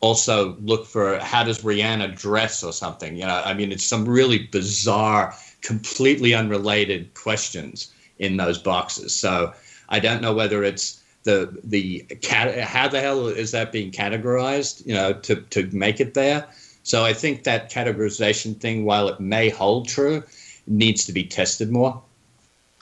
also 0.00 0.56
look 0.60 0.86
for 0.86 1.18
how 1.18 1.42
does 1.42 1.62
Rihanna 1.62 2.16
dress 2.16 2.62
or 2.62 2.72
something. 2.72 3.16
You 3.16 3.26
know, 3.26 3.42
I 3.44 3.54
mean, 3.54 3.72
it's 3.72 3.84
some 3.84 4.04
really 4.04 4.38
bizarre 4.38 5.34
completely 5.62 6.34
unrelated 6.34 7.12
questions 7.14 7.92
in 8.18 8.36
those 8.36 8.58
boxes. 8.58 9.14
So 9.14 9.52
I 9.88 10.00
don't 10.00 10.22
know 10.22 10.34
whether 10.34 10.64
it's 10.64 11.02
the 11.24 11.58
the 11.64 12.06
how 12.22 12.88
the 12.88 13.00
hell 13.00 13.26
is 13.26 13.50
that 13.52 13.72
being 13.72 13.90
categorized, 13.90 14.86
you 14.86 14.94
know, 14.94 15.12
to 15.12 15.36
to 15.36 15.68
make 15.72 16.00
it 16.00 16.14
there. 16.14 16.46
So 16.82 17.04
I 17.04 17.12
think 17.12 17.44
that 17.44 17.70
categorization 17.70 18.58
thing, 18.58 18.84
while 18.84 19.08
it 19.08 19.20
may 19.20 19.50
hold 19.50 19.88
true, 19.88 20.22
needs 20.66 21.04
to 21.06 21.12
be 21.12 21.24
tested 21.24 21.70
more. 21.70 22.00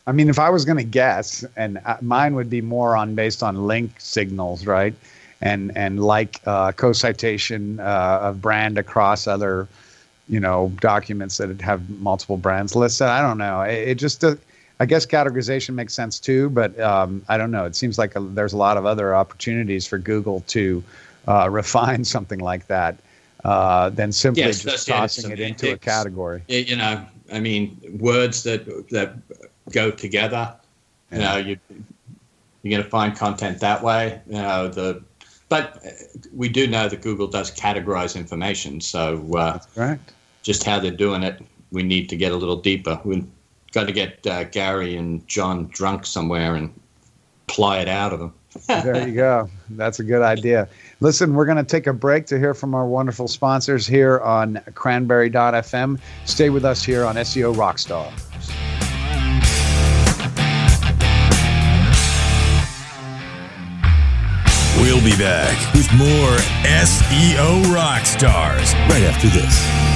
I 0.07 0.13
mean, 0.13 0.29
if 0.29 0.39
I 0.39 0.51
was 0.51 0.65
going 0.65 0.79
to 0.79 0.85
guess, 0.85 1.45
and 1.57 1.81
uh, 1.85 1.97
mine 2.01 2.37
would 2.37 2.49
be 2.49 2.61
more 2.61 2.97
on 2.97 3.17
based 3.17 3.43
on 3.43 3.67
link 3.67 3.93
signals, 3.99 4.65
right? 4.65 4.95
And 5.41 5.77
and 5.77 6.05
like 6.05 6.41
uh, 6.47 6.73
co-citation 6.73 7.81
uh, 7.81 8.21
of 8.23 8.41
brand 8.41 8.79
across 8.79 9.27
other 9.27 9.67
you 10.29 10.41
know 10.41 10.73
documents 10.81 11.37
that 11.39 11.61
have 11.61 11.89
multiple 12.01 12.37
brands 12.37 12.75
listed. 12.75 13.07
I 13.07 13.23
don't 13.23 13.39
know. 13.39 13.63
It, 13.63 13.89
it 13.89 13.95
just 13.97 14.25
uh, 14.25 14.37
I 14.81 14.87
guess 14.87 15.07
categorization 15.07 15.75
makes 15.75 15.95
sense 15.95 16.19
too, 16.19 16.51
but 16.51 16.79
um, 16.81 17.25
I 17.29 17.39
don't 17.39 17.51
know. 17.51 17.65
It 17.65 17.77
seems 17.77 17.99
like 17.99 18.17
a, 18.17 18.21
there's 18.21 18.53
a 18.53 18.57
lot 18.57 18.77
of 18.77 18.85
other 18.85 19.15
opportunities 19.15 19.87
for 19.87 19.99
Google 19.99 20.41
to 20.49 20.83
uh, 21.27 21.49
refine 21.51 22.05
something 22.05 22.41
like 22.41 22.67
that 22.67 22.97
uh, 23.45 23.91
than 23.91 24.13
simply 24.13 24.43
yes, 24.43 24.63
just 24.63 24.89
tossing 24.89 25.31
it 25.31 25.41
into 25.41 25.73
a 25.73 25.79
category. 25.79 26.43
You 26.49 26.77
know, 26.77 27.05
I 27.33 27.41
mean, 27.41 27.79
words 28.01 28.43
that 28.43 28.67
that 28.91 29.15
go 29.71 29.91
together. 29.91 30.55
You 31.13 31.19
know, 31.19 31.37
you 31.37 31.59
you're 32.63 32.71
going 32.73 32.83
to 32.83 32.91
find 32.91 33.17
content 33.17 33.61
that 33.61 33.83
way. 33.83 34.21
You 34.27 34.43
know, 34.43 34.67
the 34.67 35.03
but 35.49 35.81
we 36.35 36.49
do 36.49 36.67
know 36.67 36.89
that 36.89 37.01
Google 37.01 37.29
does 37.29 37.55
categorize 37.55 38.17
information. 38.17 38.81
So 38.81 39.25
uh, 39.37 39.53
that's 39.53 39.67
correct 39.67 40.13
just 40.47 40.63
how 40.63 40.79
they're 40.79 40.93
doing 40.93 41.25
it, 41.25 41.43
we 41.73 41.83
need 41.83 42.09
to 42.09 42.17
get 42.17 42.31
a 42.31 42.37
little 42.37 42.55
deeper. 42.55 43.01
We've 43.05 43.27
got 43.73 43.89
to 43.89 43.93
get 43.93 44.25
uh, 44.29 44.45
Gary 44.45 44.97
and 44.97 45.27
John 45.27 45.67
drunk 45.73 46.07
somewhere 46.07 46.55
and 46.55 46.73
ply 47.49 47.81
it 47.81 47.89
out 47.89 48.13
of 48.13 48.21
them. 48.21 48.33
there 48.69 49.09
you 49.09 49.15
go. 49.15 49.51
That's 49.71 49.99
a 49.99 50.05
good 50.05 50.23
idea. 50.23 50.69
Listen, 51.01 51.35
we're 51.35 51.47
going 51.47 51.59
to 51.59 51.65
take 51.65 51.89
a 51.89 51.93
break 51.93 52.27
to 52.27 52.39
hear 52.39 52.55
from 52.55 52.77
our 52.77 52.87
wonderful 52.87 53.27
sponsors 53.27 53.89
here 53.89 54.21
on 54.21 54.61
cranberry.fm. 54.75 55.99
Stay 56.27 56.49
with 56.49 56.65
us 56.65 56.85
here 56.85 57.05
on 57.05 57.17
SEO 57.17 57.53
Rockstar. 57.53 58.13
We'll 64.81 65.03
be 65.03 65.17
back 65.17 65.75
with 65.75 65.93
more 65.95 66.37
SEO 66.63 67.65
Rockstars 67.75 68.73
right 68.89 69.03
after 69.03 69.27
this. 69.29 69.96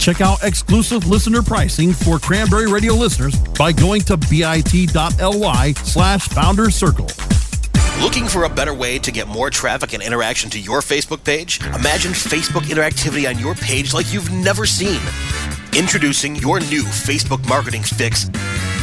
Check 0.00 0.22
out 0.22 0.42
exclusive 0.42 1.06
listener 1.06 1.42
pricing 1.42 1.92
for 1.92 2.18
Cranberry 2.18 2.66
Radio 2.66 2.94
listeners 2.94 3.36
by 3.58 3.70
going 3.70 4.00
to 4.02 4.16
bit.ly 4.16 5.72
slash 5.84 6.26
founder 6.26 6.70
circle. 6.70 7.06
Looking 8.00 8.26
for 8.26 8.44
a 8.44 8.48
better 8.48 8.72
way 8.72 8.98
to 8.98 9.12
get 9.12 9.28
more 9.28 9.50
traffic 9.50 9.92
and 9.92 10.02
interaction 10.02 10.48
to 10.50 10.58
your 10.58 10.80
Facebook 10.80 11.22
page? 11.22 11.60
Imagine 11.74 12.12
Facebook 12.12 12.62
interactivity 12.62 13.28
on 13.28 13.38
your 13.38 13.54
page 13.54 13.92
like 13.92 14.10
you've 14.10 14.32
never 14.32 14.64
seen. 14.64 15.02
Introducing 15.76 16.34
your 16.36 16.60
new 16.60 16.82
Facebook 16.82 17.46
marketing 17.46 17.82
fix 17.82 18.30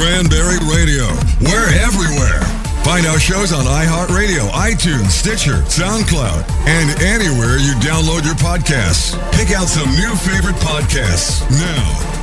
Cranberry, 0.00 0.56
Radio. 0.64 1.04
We're 1.42 1.68
everywhere. 1.76 2.40
Find 2.84 3.04
our 3.04 3.20
shows 3.20 3.52
on 3.52 3.66
iHeartRadio, 3.66 4.48
iTunes, 4.48 5.10
Stitcher, 5.10 5.60
SoundCloud, 5.68 6.48
and 6.66 7.02
anywhere 7.02 7.58
you 7.58 7.74
download 7.84 8.24
your 8.24 8.34
podcasts. 8.36 9.12
Pick 9.32 9.50
out 9.50 9.68
some 9.68 9.90
new 9.90 10.16
favorite 10.16 10.56
podcasts 10.56 11.44
now. 11.50 12.16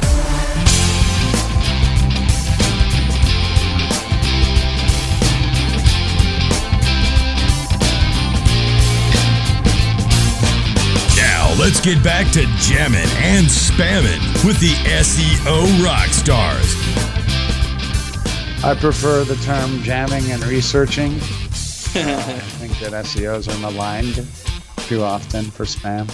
Now, 11.16 11.54
let's 11.60 11.80
get 11.80 12.04
back 12.04 12.32
to 12.32 12.42
jamming 12.58 13.08
and 13.22 13.46
spamming 13.46 14.44
with 14.44 14.60
the 14.60 14.74
SEO 14.90 15.86
rock 15.86 16.08
stars. 16.08 17.07
I 18.68 18.76
prefer 18.76 19.24
the 19.24 19.38
term 19.46 19.82
jamming 19.82 20.30
and 20.30 20.44
researching. 20.44 21.14
I 21.14 21.18
think 22.60 22.78
that 22.80 22.92
SEOs 23.06 23.48
are 23.48 23.58
maligned 23.60 24.28
too 24.88 25.04
often 25.04 25.46
for 25.46 25.64
spam. 25.64 26.12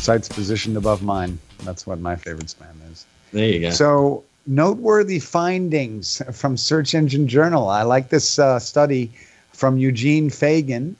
Sites 0.00 0.28
positioned 0.28 0.76
above 0.76 1.02
mine. 1.02 1.36
That's 1.64 1.84
what 1.84 1.98
my 1.98 2.14
favorite 2.14 2.46
spam 2.46 2.76
is. 2.92 3.06
There 3.32 3.44
you 3.44 3.58
go. 3.58 3.70
So, 3.70 4.22
noteworthy 4.46 5.18
findings 5.18 6.22
from 6.32 6.56
Search 6.56 6.94
Engine 6.94 7.26
Journal. 7.26 7.68
I 7.68 7.82
like 7.82 8.10
this 8.10 8.38
uh, 8.38 8.60
study 8.60 9.10
from 9.52 9.78
Eugene 9.78 10.30
Fagan, 10.30 10.94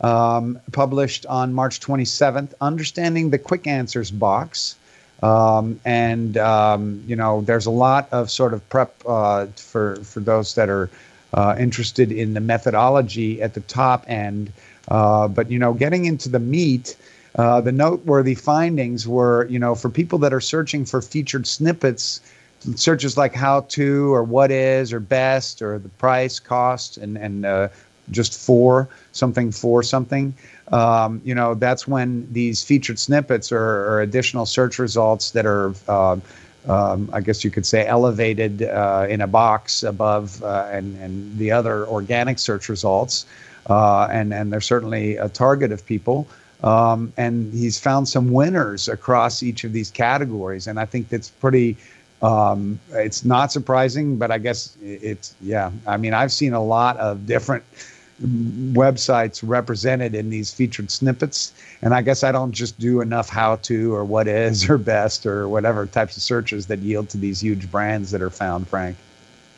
um, 0.00 0.60
published 0.70 1.26
on 1.26 1.52
March 1.52 1.80
27th, 1.80 2.54
Understanding 2.60 3.30
the 3.30 3.38
Quick 3.38 3.66
Answers 3.66 4.12
Box. 4.12 4.76
Um, 5.24 5.80
and 5.86 6.36
um, 6.36 7.02
you 7.06 7.16
know, 7.16 7.40
there's 7.40 7.64
a 7.64 7.70
lot 7.70 8.08
of 8.12 8.30
sort 8.30 8.52
of 8.52 8.68
prep 8.68 8.94
uh, 9.08 9.46
for 9.56 9.96
for 9.96 10.20
those 10.20 10.54
that 10.54 10.68
are 10.68 10.90
uh, 11.32 11.56
interested 11.58 12.12
in 12.12 12.34
the 12.34 12.40
methodology 12.40 13.40
at 13.40 13.54
the 13.54 13.60
top 13.60 14.04
end. 14.06 14.52
Uh, 14.88 15.26
but 15.26 15.50
you 15.50 15.58
know, 15.58 15.72
getting 15.72 16.04
into 16.04 16.28
the 16.28 16.38
meat, 16.38 16.94
uh, 17.36 17.62
the 17.62 17.72
noteworthy 17.72 18.34
findings 18.34 19.08
were, 19.08 19.46
you 19.46 19.58
know, 19.58 19.74
for 19.74 19.88
people 19.88 20.18
that 20.18 20.34
are 20.34 20.42
searching 20.42 20.84
for 20.84 21.00
featured 21.00 21.46
snippets, 21.46 22.20
searches 22.74 23.16
like 23.16 23.34
"how 23.34 23.60
to" 23.60 24.12
or 24.12 24.22
"what 24.22 24.50
is" 24.50 24.92
or 24.92 25.00
"best" 25.00 25.62
or 25.62 25.78
the 25.78 25.88
price, 25.88 26.38
cost, 26.38 26.98
and 26.98 27.16
and 27.16 27.46
uh, 27.46 27.68
just 28.10 28.38
for 28.38 28.88
something 29.12 29.50
for 29.50 29.82
something 29.82 30.34
um, 30.72 31.20
you 31.24 31.34
know, 31.34 31.54
that's 31.54 31.86
when 31.86 32.30
these 32.32 32.62
featured 32.62 32.98
snippets 32.98 33.52
or, 33.52 33.60
or 33.60 34.00
additional 34.00 34.46
search 34.46 34.78
results 34.78 35.32
that 35.32 35.44
are, 35.44 35.74
uh, 35.88 36.16
um, 36.66 37.10
I 37.12 37.20
guess 37.20 37.44
you 37.44 37.50
could 37.50 37.66
say, 37.66 37.86
elevated 37.86 38.62
uh, 38.62 39.06
in 39.08 39.20
a 39.20 39.26
box 39.26 39.82
above 39.82 40.42
uh, 40.42 40.68
and, 40.72 40.96
and 40.96 41.36
the 41.36 41.50
other 41.52 41.86
organic 41.86 42.38
search 42.38 42.68
results. 42.68 43.26
Uh, 43.68 44.08
and, 44.10 44.32
and 44.32 44.52
they're 44.52 44.60
certainly 44.60 45.16
a 45.16 45.28
target 45.28 45.72
of 45.72 45.84
people. 45.84 46.26
Um, 46.62 47.12
and 47.18 47.52
he's 47.52 47.78
found 47.78 48.08
some 48.08 48.32
winners 48.32 48.88
across 48.88 49.42
each 49.42 49.64
of 49.64 49.72
these 49.72 49.90
categories. 49.90 50.66
And 50.66 50.80
I 50.80 50.86
think 50.86 51.08
that's 51.10 51.28
pretty. 51.28 51.76
Um, 52.22 52.80
it's 52.92 53.22
not 53.22 53.52
surprising, 53.52 54.16
but 54.16 54.30
I 54.30 54.38
guess 54.38 54.74
it's 54.82 55.34
yeah. 55.42 55.70
I 55.86 55.98
mean, 55.98 56.14
I've 56.14 56.32
seen 56.32 56.54
a 56.54 56.62
lot 56.62 56.96
of 56.96 57.26
different 57.26 57.64
websites 58.22 59.42
represented 59.44 60.14
in 60.14 60.30
these 60.30 60.52
featured 60.52 60.90
snippets. 60.90 61.52
And 61.82 61.94
I 61.94 62.02
guess 62.02 62.22
I 62.22 62.32
don't 62.32 62.52
just 62.52 62.78
do 62.78 63.00
enough 63.00 63.28
how 63.28 63.56
to 63.56 63.94
or 63.94 64.04
what 64.04 64.28
is 64.28 64.68
or 64.70 64.78
best 64.78 65.26
or 65.26 65.48
whatever 65.48 65.86
types 65.86 66.16
of 66.16 66.22
searches 66.22 66.66
that 66.66 66.78
yield 66.80 67.08
to 67.10 67.18
these 67.18 67.40
huge 67.40 67.70
brands 67.70 68.10
that 68.12 68.22
are 68.22 68.30
found, 68.30 68.68
Frank. 68.68 68.96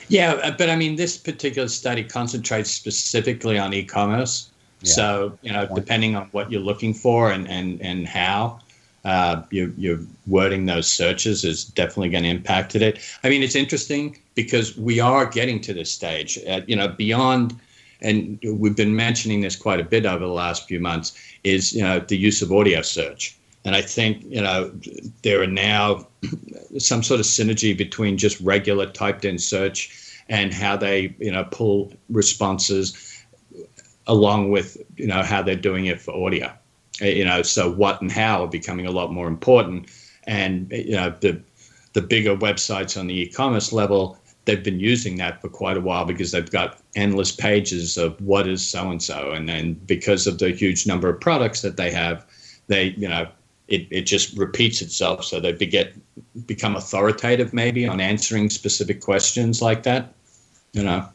Yeah, 0.09 0.35
uh, 0.35 0.53
but 0.57 0.71
I 0.71 0.77
mean, 0.77 0.97
this 0.97 1.17
particular 1.17 1.69
study 1.69 2.05
concentrates 2.05 2.71
specifically 2.71 3.59
on 3.59 3.75
e-commerce. 3.75 4.51
Yeah. 4.83 4.93
So 4.93 5.39
you 5.43 5.53
know, 5.53 5.69
depending 5.75 6.15
on 6.15 6.29
what 6.33 6.53
you're 6.53 6.61
looking 6.61 6.95
for 6.95 7.33
and 7.33 7.49
and 7.49 7.81
and 7.83 8.07
how 8.07 8.61
uh, 9.07 9.42
you're, 9.51 9.71
you're 9.77 10.01
wording 10.27 10.66
those 10.66 10.88
searches 10.88 11.45
is 11.45 11.64
definitely 11.64 12.09
going 12.09 12.25
to 12.25 12.29
impact 12.29 12.75
it. 12.75 12.99
I 13.23 13.29
mean, 13.29 13.42
it's 13.42 13.55
interesting 13.55 14.19
because 14.35 14.77
we 14.77 14.99
are 14.99 15.25
getting 15.27 15.61
to 15.61 15.73
this 15.73 15.90
stage. 15.90 16.38
Uh, 16.47 16.62
you 16.66 16.75
know, 16.75 16.88
beyond 16.88 17.59
and 18.00 18.38
we've 18.44 18.76
been 18.76 18.94
mentioning 18.94 19.40
this 19.40 19.56
quite 19.56 19.80
a 19.80 19.85
bit 19.85 20.06
over 20.06 20.24
the 20.24 20.32
last 20.32 20.68
few 20.68 20.80
months, 20.80 21.12
is 21.44 21.72
you 21.72 21.82
know 21.82 22.00
the 22.00 22.16
use 22.16 22.42
of 22.42 22.52
audio 22.52 22.82
search. 22.82 23.37
And 23.64 23.74
I 23.74 23.82
think 23.82 24.24
you 24.24 24.40
know 24.40 24.72
there 25.22 25.42
are 25.42 25.46
now 25.46 26.06
some 26.78 27.02
sort 27.02 27.20
of 27.20 27.26
synergy 27.26 27.76
between 27.76 28.16
just 28.18 28.40
regular 28.40 28.87
typed 28.87 29.24
in 29.24 29.38
search 29.38 29.90
and 30.28 30.52
how 30.52 30.76
they 30.76 31.14
you 31.18 31.32
know 31.32 31.44
pull 31.50 31.92
responses 32.09 33.24
along 34.06 34.50
with 34.50 34.76
you 34.96 35.06
know 35.06 35.22
how 35.22 35.42
they're 35.42 35.56
doing 35.56 35.87
it 35.87 36.00
for 36.00 36.12
audio. 36.26 36.52
Uh, 37.02 37.06
you 37.06 37.24
know, 37.24 37.42
so 37.42 37.70
what 37.70 38.00
and 38.00 38.11
how 38.11 38.42
are 38.42 38.48
becoming 38.48 38.87
a 38.87 38.90
lot 38.90 39.12
more 39.12 39.28
important. 39.28 39.90
And 40.24 40.70
you 40.70 40.96
know 40.96 41.14
the 41.20 41.40
the 41.92 42.02
bigger 42.02 42.37
websites 42.37 42.98
on 42.98 43.06
the 43.06 43.18
e-commerce 43.22 43.72
level 43.72 44.18
they've 44.46 44.64
been 44.64 44.80
using 44.80 45.16
that 45.16 45.40
for 45.42 45.48
quite 45.48 45.76
a 45.76 45.80
while 45.80 46.04
because 46.04 46.32
they've 46.32 46.50
got 46.50 46.78
endless 46.94 47.30
pages 47.30 47.98
of 47.98 48.18
what 48.20 48.48
is 48.48 48.66
so 48.66 48.90
and 48.90 49.02
so 49.02 49.32
and 49.32 49.48
then 49.48 49.74
because 49.87 50.26
of 50.26 50.38
the 50.38 50.50
huge 50.50 50.87
number 50.87 51.09
of 51.09 51.20
products 51.20 51.61
that 51.61 51.76
they 51.76 51.90
have 51.90 52.24
they 52.68 52.94
you 52.96 53.09
know 53.09 53.28
it, 53.68 53.88
it 53.90 54.02
just 54.02 54.38
repeats 54.38 54.80
itself. 54.80 55.24
So 55.24 55.40
they 55.40 55.52
get 55.52 55.92
become 56.46 56.76
authoritative 56.76 57.52
maybe 57.52 57.87
on 57.87 58.00
answering 58.00 58.48
specific 58.48 59.00
questions 59.00 59.61
like 59.61 59.82
that 59.82 60.14
you 60.72 60.82
know? 60.82 61.09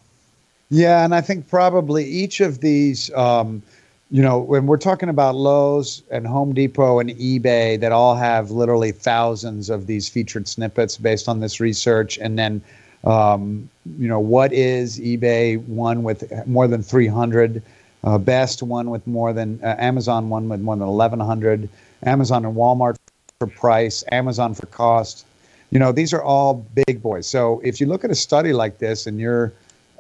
Yeah 0.70 1.06
and 1.06 1.14
i 1.14 1.22
think 1.22 1.48
probably 1.48 2.06
each 2.06 2.42
of 2.42 2.62
these 2.62 3.14
um, 3.14 3.62
you 4.10 4.22
know 4.22 4.40
when 4.40 4.66
we're 4.66 4.78
talking 4.78 5.10
about 5.10 5.36
lowes 5.36 6.02
and 6.12 6.26
home 6.26 6.54
depot 6.54 7.00
and 7.00 7.12
ebay 7.12 7.80
that 7.80 7.92
all 7.92 8.16
have 8.16 8.52
literally 8.52 8.92
thousands 8.92 9.70
of 9.70 9.88
these 9.88 10.10
featured 10.10 10.48
snippets 10.48 10.98
based 10.98 11.30
on 11.30 11.40
this 11.40 11.60
research 11.60 12.18
and 12.18 12.40
then 12.40 12.62
um, 13.04 13.70
you 13.98 14.08
know, 14.08 14.20
what 14.20 14.54
is 14.54 15.00
eBay 15.00 15.64
one 15.66 16.04
with 16.04 16.48
more 16.48 16.68
than 16.68 16.84
300? 16.84 17.62
Uh, 18.04 18.18
best 18.18 18.64
one 18.64 18.90
with 18.90 19.06
more 19.06 19.32
than 19.34 19.60
uh, 19.64 19.76
Amazon 19.78 20.30
one 20.30 20.50
with 20.50 20.60
more 20.60 20.76
than 20.76 20.88
1,100. 20.88 21.70
Amazon 22.04 22.46
and 22.46 22.56
Walmart 22.56 22.96
for 23.40 23.48
price. 23.48 24.04
Amazon 24.12 24.54
for 24.54 24.66
cost. 24.68 25.26
You 25.72 25.80
know, 25.80 25.92
these 25.92 26.14
are 26.14 26.22
all 26.22 26.66
big 26.86 27.02
boys. 27.02 27.28
So 27.28 27.62
if 27.64 27.80
you 27.80 27.88
look 27.88 28.04
at 28.04 28.12
a 28.12 28.16
study 28.16 28.54
like 28.54 28.80
this 28.80 29.08
and 29.08 29.20
you're 29.20 29.54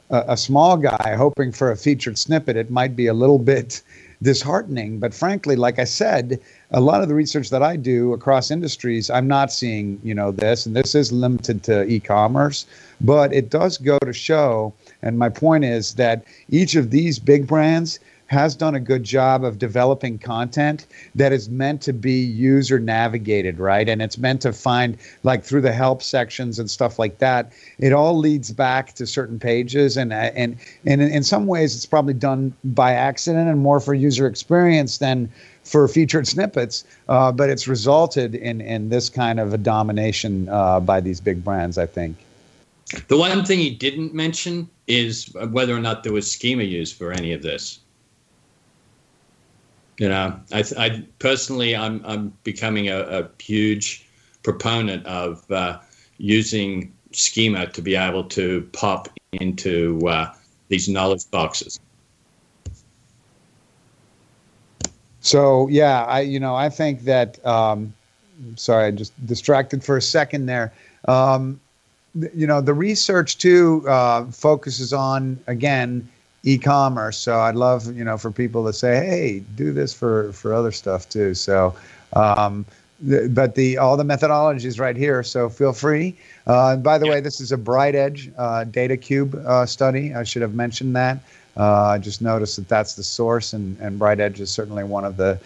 a, 0.10 0.26
a 0.30 0.38
small 0.38 0.78
guy 0.78 1.16
hoping 1.16 1.52
for 1.52 1.72
a 1.72 1.78
featured 1.78 2.18
snippet, 2.18 2.56
it 2.58 2.70
might 2.70 2.96
be 2.96 3.08
a 3.08 3.14
little 3.14 3.40
bit 3.40 3.82
disheartening. 4.22 5.00
But 5.00 5.14
frankly, 5.14 5.56
like 5.56 5.80
I 5.80 5.86
said, 5.86 6.40
a 6.72 6.80
lot 6.80 7.02
of 7.02 7.10
the 7.10 7.16
research 7.16 7.50
that 7.50 7.62
I 7.62 7.76
do 7.76 8.14
across 8.14 8.50
industries, 8.50 9.10
I'm 9.10 9.28
not 9.28 9.52
seeing, 9.52 10.00
you 10.04 10.16
know, 10.16 10.32
this, 10.32 10.66
and 10.66 10.76
this 10.76 10.96
is 10.96 11.12
limited 11.12 11.64
to 11.64 11.84
e-commerce, 11.84 12.66
but 13.02 13.34
it 13.34 13.50
does 13.50 13.78
go 13.78 14.00
to 14.00 14.14
show. 14.14 14.74
And 15.02 15.20
my 15.20 15.30
point 15.30 15.66
is 15.66 15.96
that 15.96 16.24
each 16.50 16.76
of 16.76 16.92
these 16.92 17.20
big 17.20 17.46
brands 17.46 18.00
has 18.28 18.56
done 18.56 18.74
a 18.74 18.80
good 18.80 19.04
job 19.04 19.44
of 19.44 19.60
developing 19.60 20.18
content 20.18 20.88
that 21.16 21.34
is 21.34 21.50
meant 21.50 21.82
to 21.82 21.92
be 21.92 22.14
user 22.14 22.80
navigated, 22.80 23.60
right? 23.60 23.90
And 23.90 24.02
it's 24.02 24.18
meant 24.18 24.42
to 24.44 24.54
find, 24.54 24.98
like 25.24 25.44
through 25.44 25.60
the 25.60 25.74
help 25.74 26.02
sections 26.02 26.58
and 26.58 26.72
stuff 26.72 26.98
like 26.98 27.18
that. 27.18 27.52
It 27.78 27.92
all 27.92 28.18
leads 28.18 28.54
back 28.54 28.94
to 28.94 29.06
certain 29.06 29.38
pages, 29.38 29.98
and 29.98 30.14
uh, 30.14 30.32
and 30.34 30.56
and 30.86 31.02
in 31.02 31.24
some 31.24 31.46
ways, 31.46 31.76
it's 31.76 31.86
probably 31.86 32.14
done 32.14 32.54
by 32.64 32.94
accident 32.94 33.50
and 33.50 33.60
more 33.60 33.82
for 33.82 33.94
user 33.94 34.28
experience 34.28 35.00
than 35.00 35.30
for 35.72 35.88
featured 35.88 36.28
snippets. 36.28 36.84
Uh, 37.08 37.32
but 37.32 37.50
it's 37.50 37.68
resulted 37.68 38.36
in 38.36 38.62
in 38.62 38.90
this 38.90 39.10
kind 39.10 39.40
of 39.40 39.54
a 39.54 39.58
domination 39.58 40.50
uh, 40.50 40.80
by 40.80 41.00
these 41.00 41.22
big 41.22 41.44
brands, 41.44 41.78
I 41.78 41.86
think. 41.86 42.18
The 43.08 43.18
one 43.18 43.46
thing 43.46 43.60
he 43.60 43.70
didn't 43.70 44.14
mention 44.14 44.70
is 44.88 45.34
whether 45.52 45.74
or 45.74 45.80
not 45.80 46.04
there 46.04 46.12
was 46.12 46.30
schema 46.30 46.64
used 46.64 46.98
for 46.98 47.14
any 47.14 47.32
of 47.32 47.42
this. 47.42 47.80
You 49.98 50.10
know, 50.10 50.38
I, 50.52 50.64
I 50.78 51.04
personally, 51.20 51.76
I'm 51.76 52.02
I'm 52.06 52.34
becoming 52.44 52.90
a, 52.90 53.00
a 53.00 53.30
huge 53.42 54.08
proponent 54.44 55.06
of 55.06 55.50
uh, 55.50 55.80
using 56.18 56.92
schema 57.14 57.68
to 57.68 57.82
be 57.82 57.96
able 57.96 58.24
to 58.24 58.68
pop 58.74 59.08
into 59.32 60.02
uh, 60.08 60.34
these 60.68 60.90
knowledge 60.90 61.30
boxes. 61.32 61.80
So 65.22 65.68
yeah, 65.70 66.04
I 66.06 66.22
you 66.22 66.40
know 66.40 66.56
I 66.56 66.70
think 66.70 67.04
that 67.04 67.44
um, 67.46 67.94
sorry, 68.56 68.86
I 68.86 68.92
just 68.92 69.14
distracted 69.26 69.84
for 69.84 69.98
a 69.98 70.02
second 70.02 70.48
there. 70.48 70.74
Um, 71.08 71.60
you 72.34 72.46
know 72.46 72.60
the 72.60 72.74
research 72.74 73.38
too 73.38 73.88
uh, 73.88 74.26
focuses 74.26 74.92
on 74.92 75.40
again 75.48 76.08
e-commerce. 76.44 77.18
So 77.18 77.40
I'd 77.40 77.56
love 77.56 77.96
you 77.96 78.04
know 78.04 78.18
for 78.18 78.32
people 78.32 78.66
to 78.66 78.74
say, 78.74 78.96
hey, 78.96 79.44
do 79.56 79.72
this 79.72 79.94
for 79.94 80.34
for 80.34 80.54
other 80.54 80.72
stuff 80.72 81.08
too. 81.08 81.34
So. 81.34 81.76
Um, 82.14 82.66
but 83.30 83.56
the 83.56 83.78
all 83.78 83.98
the 83.98 84.04
methodology 84.04 84.68
is 84.68 84.80
right 84.80 84.96
here, 84.96 85.24
so 85.24 85.50
feel 85.50 85.74
free. 85.74 86.16
Uh, 86.46 86.76
by 86.76 86.98
the 86.98 87.06
yeah. 87.06 87.14
way, 87.14 87.20
this 87.20 87.42
is 87.42 87.52
a 87.52 87.58
Bright 87.58 87.96
Edge 87.96 88.32
uh, 88.38 88.64
Data 88.64 88.96
Cube 88.96 89.34
uh, 89.46 89.66
study. 89.66 90.14
I 90.14 90.24
should 90.24 90.44
have 90.44 90.54
mentioned 90.54 90.96
that. 90.96 91.18
Uh, 91.58 91.88
I 91.88 91.98
just 91.98 92.22
noticed 92.22 92.56
that 92.56 92.68
that's 92.70 92.96
the 92.96 93.04
source, 93.04 93.54
and, 93.54 93.78
and 93.80 94.00
Bright 94.00 94.20
Edge 94.20 94.40
is 94.40 94.50
certainly 94.50 94.84
one 94.84 95.06
of 95.06 95.18
the 95.18 95.40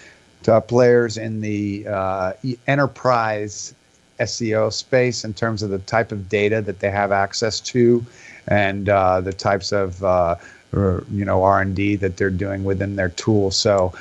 top 0.44 0.68
players 0.68 1.18
in 1.18 1.42
the 1.42 1.86
uh, 1.88 2.34
enterprise 2.68 3.74
SEO 4.20 4.72
space 4.72 5.26
in 5.26 5.34
terms 5.34 5.64
of 5.64 5.72
the 5.72 5.80
type 5.80 6.12
of 6.12 6.30
data 6.30 6.62
that 6.62 6.80
they 6.80 6.92
have 6.92 7.12
access 7.12 7.60
to, 7.60 8.06
and 8.48 8.88
uh, 8.88 9.20
the 9.22 9.34
types 9.34 9.72
of 9.72 10.04
or, 10.74 11.04
you 11.12 11.26
know 11.26 11.44
R 11.44 11.62
and 11.62 11.76
D 11.76 11.96
that 11.96 12.18
they're 12.18 12.30
doing 12.30 12.64
within 12.64 12.96
their 12.96 13.10
tool. 13.10 13.50
So 13.52 13.94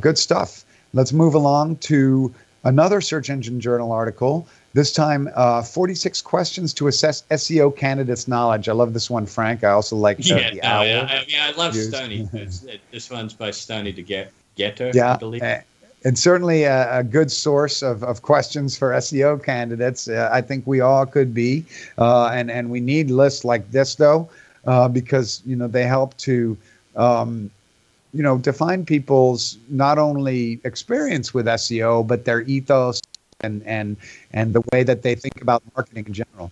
good 0.00 0.18
stuff. 0.18 0.64
Let's 0.94 1.12
move 1.12 1.34
along 1.34 1.76
to 1.76 2.32
another 2.64 3.00
Search 3.00 3.30
Engine 3.30 3.60
Journal 3.60 3.92
article. 3.92 4.46
This 4.74 4.92
time, 4.92 5.28
uh, 5.34 5.62
46 5.62 6.22
questions 6.22 6.72
to 6.74 6.86
assess 6.86 7.24
SEO 7.30 7.76
candidates' 7.76 8.26
knowledge. 8.26 8.68
I 8.68 8.72
love 8.72 8.94
this 8.94 9.10
one, 9.10 9.26
Frank. 9.26 9.64
I 9.64 9.70
also 9.70 9.96
like 9.96 10.16
the, 10.16 10.24
yeah, 10.24 10.50
the 10.50 10.60
no, 10.62 10.68
owl. 10.68 10.86
Yeah, 10.86 11.08
I, 11.10 11.26
mean, 11.26 11.40
I 11.40 11.52
love 11.52 11.74
used. 11.74 11.94
Stony. 11.94 12.28
this 12.90 13.10
one's 13.10 13.34
by 13.34 13.50
Stony 13.50 13.92
to 13.92 14.02
get 14.02 14.32
Getter, 14.56 14.90
yeah, 14.94 15.14
I 15.14 15.16
believe. 15.16 15.42
and 15.42 16.18
certainly 16.18 16.64
a, 16.64 16.98
a, 16.98 17.02
good 17.02 17.30
source 17.30 17.82
of, 17.82 18.02
of 18.04 18.22
questions 18.22 18.76
for 18.76 18.90
SEO 18.92 19.42
candidates. 19.42 20.08
Uh, 20.08 20.28
I 20.32 20.40
think 20.40 20.66
we 20.66 20.80
all 20.80 21.06
could 21.06 21.32
be, 21.32 21.64
uh, 21.98 22.26
and 22.26 22.50
and 22.50 22.70
we 22.70 22.80
need 22.80 23.10
lists 23.10 23.44
like 23.44 23.70
this 23.70 23.94
though, 23.94 24.28
uh, 24.66 24.88
because 24.88 25.42
you 25.46 25.56
know 25.56 25.68
they 25.68 25.84
help 25.84 26.16
to 26.18 26.56
um, 26.96 27.50
you 28.12 28.22
know, 28.22 28.38
define 28.38 28.84
people's 28.84 29.56
not 29.68 29.98
only 29.98 30.60
experience 30.64 31.32
with 31.32 31.46
SEO, 31.46 32.06
but 32.06 32.24
their 32.24 32.42
ethos 32.42 33.00
and 33.42 33.62
and 33.66 33.96
and 34.32 34.54
the 34.54 34.62
way 34.72 34.82
that 34.82 35.02
they 35.02 35.14
think 35.14 35.40
about 35.40 35.62
marketing 35.74 36.06
in 36.06 36.12
general. 36.12 36.50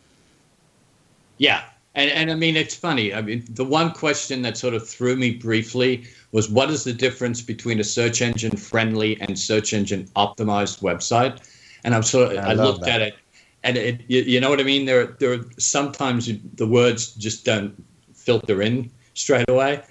Yeah, 1.38 1.62
and 1.94 2.10
and 2.10 2.30
I 2.30 2.34
mean 2.34 2.56
it's 2.56 2.74
funny. 2.74 3.14
I 3.14 3.22
mean 3.22 3.44
the 3.50 3.64
one 3.64 3.92
question 3.92 4.42
that 4.42 4.56
sort 4.56 4.74
of 4.74 4.88
threw 4.88 5.16
me 5.16 5.32
briefly 5.32 6.04
was 6.32 6.48
what 6.48 6.70
is 6.70 6.84
the 6.84 6.92
difference 6.92 7.42
between 7.42 7.80
a 7.80 7.84
search 7.84 8.22
engine 8.22 8.56
friendly 8.56 9.20
and 9.20 9.38
search 9.38 9.72
engine 9.72 10.04
optimized 10.16 10.80
website? 10.80 11.38
And 11.84 11.94
I'm 11.94 12.02
sort 12.02 12.32
of 12.32 12.44
I, 12.44 12.50
I 12.50 12.54
looked 12.54 12.82
that. 12.82 13.00
at 13.00 13.02
it, 13.02 13.14
and 13.62 13.76
it 13.76 14.00
you, 14.08 14.22
you 14.22 14.40
know 14.40 14.50
what 14.50 14.60
I 14.60 14.64
mean. 14.64 14.84
There 14.84 15.06
there 15.18 15.40
sometimes 15.58 16.30
the 16.54 16.66
words 16.66 17.14
just 17.14 17.44
don't 17.44 17.74
filter 18.14 18.62
in 18.62 18.90
straight 19.14 19.48
away. 19.48 19.82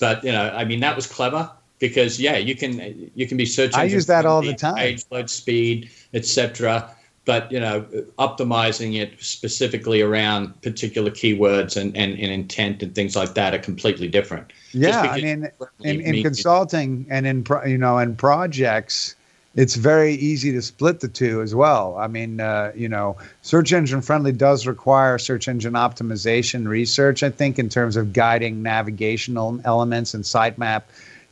But 0.00 0.24
you 0.24 0.32
know, 0.32 0.50
I 0.50 0.64
mean, 0.64 0.80
that 0.80 0.96
was 0.96 1.06
clever 1.06 1.50
because 1.82 2.20
yeah, 2.20 2.36
you 2.36 2.54
can 2.54 3.10
you 3.16 3.26
can 3.26 3.36
be 3.36 3.44
searching. 3.44 3.78
I 3.78 3.84
use 3.84 4.06
that 4.06 4.24
all 4.24 4.40
the 4.40 4.54
time. 4.54 4.76
Page 4.76 5.04
load 5.10 5.28
speed, 5.28 5.90
etc. 6.14 6.94
But 7.24 7.50
you 7.50 7.58
know, 7.58 7.82
optimizing 8.20 9.00
it 9.00 9.20
specifically 9.20 10.00
around 10.00 10.60
particular 10.62 11.10
keywords 11.10 11.76
and, 11.76 11.96
and, 11.96 12.12
and 12.12 12.32
intent 12.32 12.84
and 12.84 12.94
things 12.94 13.16
like 13.16 13.34
that 13.34 13.52
are 13.52 13.58
completely 13.58 14.06
different. 14.06 14.52
Yeah, 14.70 15.00
I 15.00 15.20
mean, 15.20 15.50
in, 15.80 16.00
in 16.00 16.22
consulting 16.22 17.04
and 17.10 17.26
in 17.26 17.42
pro, 17.42 17.64
you 17.64 17.78
know 17.78 17.98
in 17.98 18.14
projects, 18.14 19.16
it's 19.56 19.74
very 19.74 20.14
easy 20.14 20.52
to 20.52 20.62
split 20.62 21.00
the 21.00 21.08
two 21.08 21.42
as 21.42 21.52
well. 21.52 21.96
I 21.98 22.06
mean, 22.06 22.40
uh, 22.40 22.70
you 22.76 22.88
know, 22.88 23.16
search 23.42 23.72
engine 23.72 24.02
friendly 24.02 24.32
does 24.32 24.68
require 24.68 25.18
search 25.18 25.48
engine 25.48 25.74
optimization 25.74 26.68
research, 26.68 27.24
I 27.24 27.30
think, 27.30 27.58
in 27.58 27.68
terms 27.68 27.96
of 27.96 28.12
guiding 28.12 28.62
navigational 28.62 29.60
elements 29.64 30.14
and 30.14 30.22
sitemap, 30.22 30.82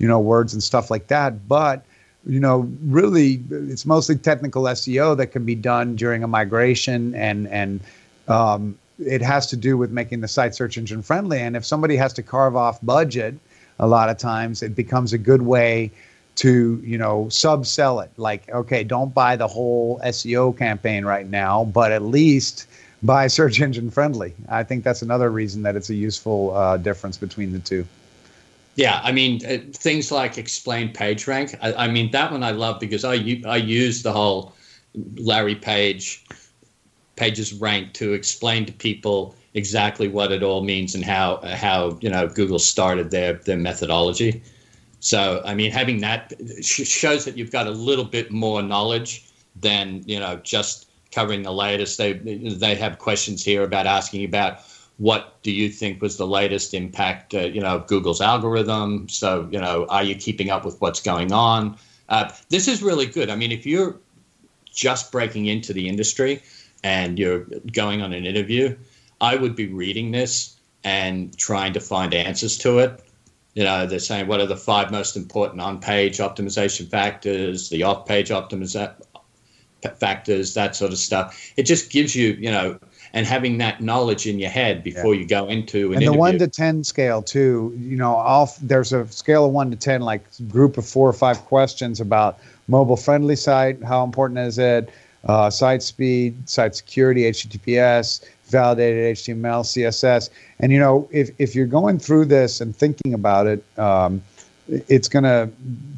you 0.00 0.08
know, 0.08 0.18
words 0.18 0.52
and 0.52 0.62
stuff 0.62 0.90
like 0.90 1.06
that. 1.06 1.46
But, 1.46 1.84
you 2.26 2.40
know, 2.40 2.68
really, 2.82 3.40
it's 3.50 3.86
mostly 3.86 4.16
technical 4.16 4.64
SEO 4.64 5.16
that 5.16 5.28
can 5.28 5.44
be 5.44 5.54
done 5.54 5.94
during 5.94 6.24
a 6.24 6.28
migration 6.28 7.14
and, 7.14 7.46
and, 7.48 7.80
um, 8.26 8.76
it 8.98 9.22
has 9.22 9.46
to 9.46 9.56
do 9.56 9.78
with 9.78 9.90
making 9.90 10.20
the 10.20 10.28
site 10.28 10.54
search 10.54 10.76
engine 10.76 11.00
friendly. 11.00 11.40
And 11.40 11.56
if 11.56 11.64
somebody 11.64 11.96
has 11.96 12.12
to 12.14 12.22
carve 12.22 12.54
off 12.54 12.78
budget, 12.82 13.34
a 13.78 13.86
lot 13.86 14.10
of 14.10 14.18
times 14.18 14.62
it 14.62 14.74
becomes 14.76 15.12
a 15.12 15.18
good 15.18 15.42
way 15.42 15.90
to 16.36 16.80
you 16.84 16.96
know 16.96 17.28
sub-sell 17.28 18.00
it 18.00 18.10
like 18.16 18.48
okay 18.50 18.84
don't 18.84 19.12
buy 19.12 19.36
the 19.36 19.48
whole 19.48 19.98
seo 20.04 20.56
campaign 20.56 21.04
right 21.04 21.28
now 21.28 21.64
but 21.64 21.90
at 21.90 22.02
least 22.02 22.66
buy 23.02 23.26
search 23.38 23.60
engine 23.60 23.90
friendly 23.90 24.32
i 24.48 24.62
think 24.62 24.84
that's 24.84 25.02
another 25.02 25.30
reason 25.30 25.62
that 25.62 25.76
it's 25.76 25.90
a 25.90 25.94
useful 25.94 26.54
uh, 26.56 26.76
difference 26.76 27.18
between 27.18 27.52
the 27.52 27.58
two 27.58 27.84
yeah 28.74 29.00
i 29.02 29.12
mean 29.12 29.44
uh, 29.46 29.58
things 29.72 30.10
like 30.10 30.38
explain 30.38 30.92
page 30.92 31.26
rank 31.26 31.54
I, 31.60 31.72
I, 31.74 31.88
mean 31.88 32.10
that 32.12 32.32
one 32.32 32.42
i 32.42 32.50
love 32.50 32.80
because 32.80 33.04
i 33.04 33.14
i 33.46 33.56
use 33.56 34.02
the 34.02 34.12
whole 34.12 34.54
larry 35.16 35.54
page 35.54 36.24
pages 37.16 37.52
rank 37.52 37.92
to 37.94 38.12
explain 38.12 38.66
to 38.66 38.72
people 38.72 39.34
exactly 39.54 40.08
what 40.08 40.32
it 40.32 40.42
all 40.42 40.62
means 40.62 40.94
and 40.94 41.04
how 41.04 41.40
how 41.54 41.98
you 42.00 42.10
know 42.10 42.28
google 42.28 42.58
started 42.58 43.10
their 43.10 43.34
their 43.34 43.56
methodology 43.58 44.42
so, 45.00 45.42
I 45.46 45.54
mean, 45.54 45.72
having 45.72 46.00
that 46.02 46.34
shows 46.62 47.24
that 47.24 47.36
you've 47.36 47.50
got 47.50 47.66
a 47.66 47.70
little 47.70 48.04
bit 48.04 48.30
more 48.30 48.62
knowledge 48.62 49.26
than 49.56 50.02
you 50.06 50.20
know 50.20 50.36
just 50.36 50.90
covering 51.10 51.42
the 51.42 51.52
latest. 51.52 51.98
They 51.98 52.12
they 52.12 52.74
have 52.76 52.98
questions 52.98 53.42
here 53.42 53.64
about 53.64 53.86
asking 53.86 54.24
about 54.24 54.60
what 55.00 55.42
do 55.42 55.50
you 55.50 55.68
think 55.70 56.02
was 56.02 56.16
the 56.16 56.26
latest 56.26 56.74
impact, 56.74 57.34
uh, 57.34 57.40
you 57.40 57.60
know, 57.60 57.76
of 57.76 57.86
Google's 57.86 58.20
algorithm. 58.20 59.08
So, 59.08 59.48
you 59.50 59.58
know, 59.58 59.86
are 59.88 60.04
you 60.04 60.14
keeping 60.14 60.50
up 60.50 60.64
with 60.64 60.80
what's 60.80 61.00
going 61.00 61.32
on? 61.32 61.76
Uh, 62.08 62.30
this 62.50 62.68
is 62.68 62.82
really 62.82 63.06
good. 63.06 63.30
I 63.30 63.36
mean, 63.36 63.50
if 63.50 63.64
you're 63.64 63.96
just 64.70 65.10
breaking 65.10 65.46
into 65.46 65.72
the 65.72 65.88
industry 65.88 66.42
and 66.84 67.18
you're 67.18 67.46
going 67.72 68.02
on 68.02 68.12
an 68.12 68.26
interview, 68.26 68.76
I 69.20 69.36
would 69.36 69.56
be 69.56 69.66
reading 69.66 70.10
this 70.10 70.56
and 70.84 71.36
trying 71.36 71.72
to 71.72 71.80
find 71.80 72.14
answers 72.14 72.58
to 72.58 72.78
it 72.78 73.02
you 73.54 73.64
know, 73.64 73.86
they're 73.86 73.98
saying 73.98 74.28
what 74.28 74.40
are 74.40 74.46
the 74.46 74.56
five 74.56 74.90
most 74.90 75.16
important 75.16 75.60
on-page 75.60 76.18
optimization 76.18 76.88
factors, 76.88 77.68
the 77.68 77.82
off-page 77.82 78.30
optimization 78.30 78.94
factors, 79.98 80.54
that 80.54 80.76
sort 80.76 80.92
of 80.92 80.98
stuff. 80.98 81.52
It 81.56 81.64
just 81.64 81.90
gives 81.90 82.14
you, 82.14 82.32
you 82.34 82.50
know, 82.50 82.78
and 83.12 83.26
having 83.26 83.58
that 83.58 83.80
knowledge 83.80 84.26
in 84.26 84.38
your 84.38 84.50
head 84.50 84.84
before 84.84 85.14
yeah. 85.14 85.20
you 85.20 85.26
go 85.26 85.48
into 85.48 85.92
an 85.92 85.98
and 85.98 86.06
the 86.06 86.12
one 86.12 86.38
to 86.38 86.48
ten 86.48 86.84
scale 86.84 87.22
too. 87.22 87.76
You 87.78 87.96
know, 87.96 88.14
off 88.14 88.56
there's 88.58 88.92
a 88.92 89.06
scale 89.08 89.46
of 89.46 89.52
one 89.52 89.70
to 89.70 89.76
ten, 89.76 90.02
like 90.02 90.24
group 90.48 90.78
of 90.78 90.86
four 90.86 91.08
or 91.08 91.12
five 91.12 91.38
questions 91.46 92.00
about 92.00 92.38
mobile 92.68 92.96
friendly 92.96 93.36
site. 93.36 93.82
How 93.82 94.04
important 94.04 94.38
is 94.40 94.58
it? 94.58 94.90
Uh, 95.24 95.50
site 95.50 95.82
speed, 95.82 96.48
site 96.48 96.74
security, 96.74 97.22
HTTPS, 97.22 98.24
validated 98.46 99.16
HTML, 99.16 99.62
CSS. 99.62 100.30
And 100.60 100.72
you 100.72 100.78
know, 100.78 101.08
if 101.10 101.30
if 101.38 101.54
you're 101.54 101.66
going 101.66 101.98
through 101.98 102.26
this 102.26 102.60
and 102.60 102.74
thinking 102.74 103.12
about 103.12 103.46
it, 103.46 103.64
um, 103.78 104.22
it's 104.68 105.08
going 105.08 105.24
to 105.24 105.50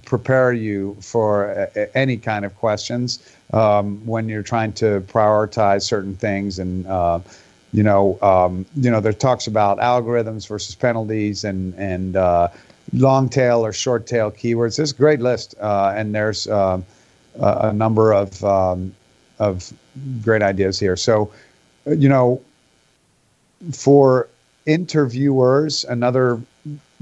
prepare 0.04 0.52
you 0.52 0.96
for 1.00 1.50
a, 1.74 1.96
any 1.96 2.16
kind 2.16 2.44
of 2.44 2.56
questions 2.56 3.18
um, 3.52 4.04
when 4.06 4.28
you're 4.28 4.42
trying 4.42 4.72
to 4.74 5.00
prioritize 5.02 5.82
certain 5.82 6.16
things 6.16 6.58
and. 6.58 6.86
Uh, 6.86 7.20
you 7.74 7.82
know, 7.82 8.18
um, 8.20 8.66
you 8.76 8.90
know, 8.90 9.00
there 9.00 9.14
talks 9.14 9.46
about 9.46 9.78
algorithms 9.78 10.46
versus 10.46 10.74
penalties 10.74 11.42
and 11.42 11.74
and 11.76 12.16
uh, 12.16 12.48
long 12.92 13.28
tail 13.28 13.64
or 13.64 13.72
short 13.72 14.06
tail 14.06 14.30
keywords. 14.30 14.76
There's 14.76 14.92
a 14.92 14.94
great 14.94 15.20
list, 15.20 15.54
uh, 15.60 15.94
and 15.96 16.14
there's 16.14 16.46
uh, 16.46 16.80
a, 17.40 17.68
a, 17.68 17.72
number 17.72 18.12
of 18.12 18.44
um, 18.44 18.94
of 19.38 19.72
great 20.22 20.42
ideas 20.42 20.78
here. 20.78 20.96
So, 20.96 21.32
you 21.86 22.08
know, 22.08 22.42
for 23.72 24.28
interviewers, 24.66 25.84
another 25.84 26.40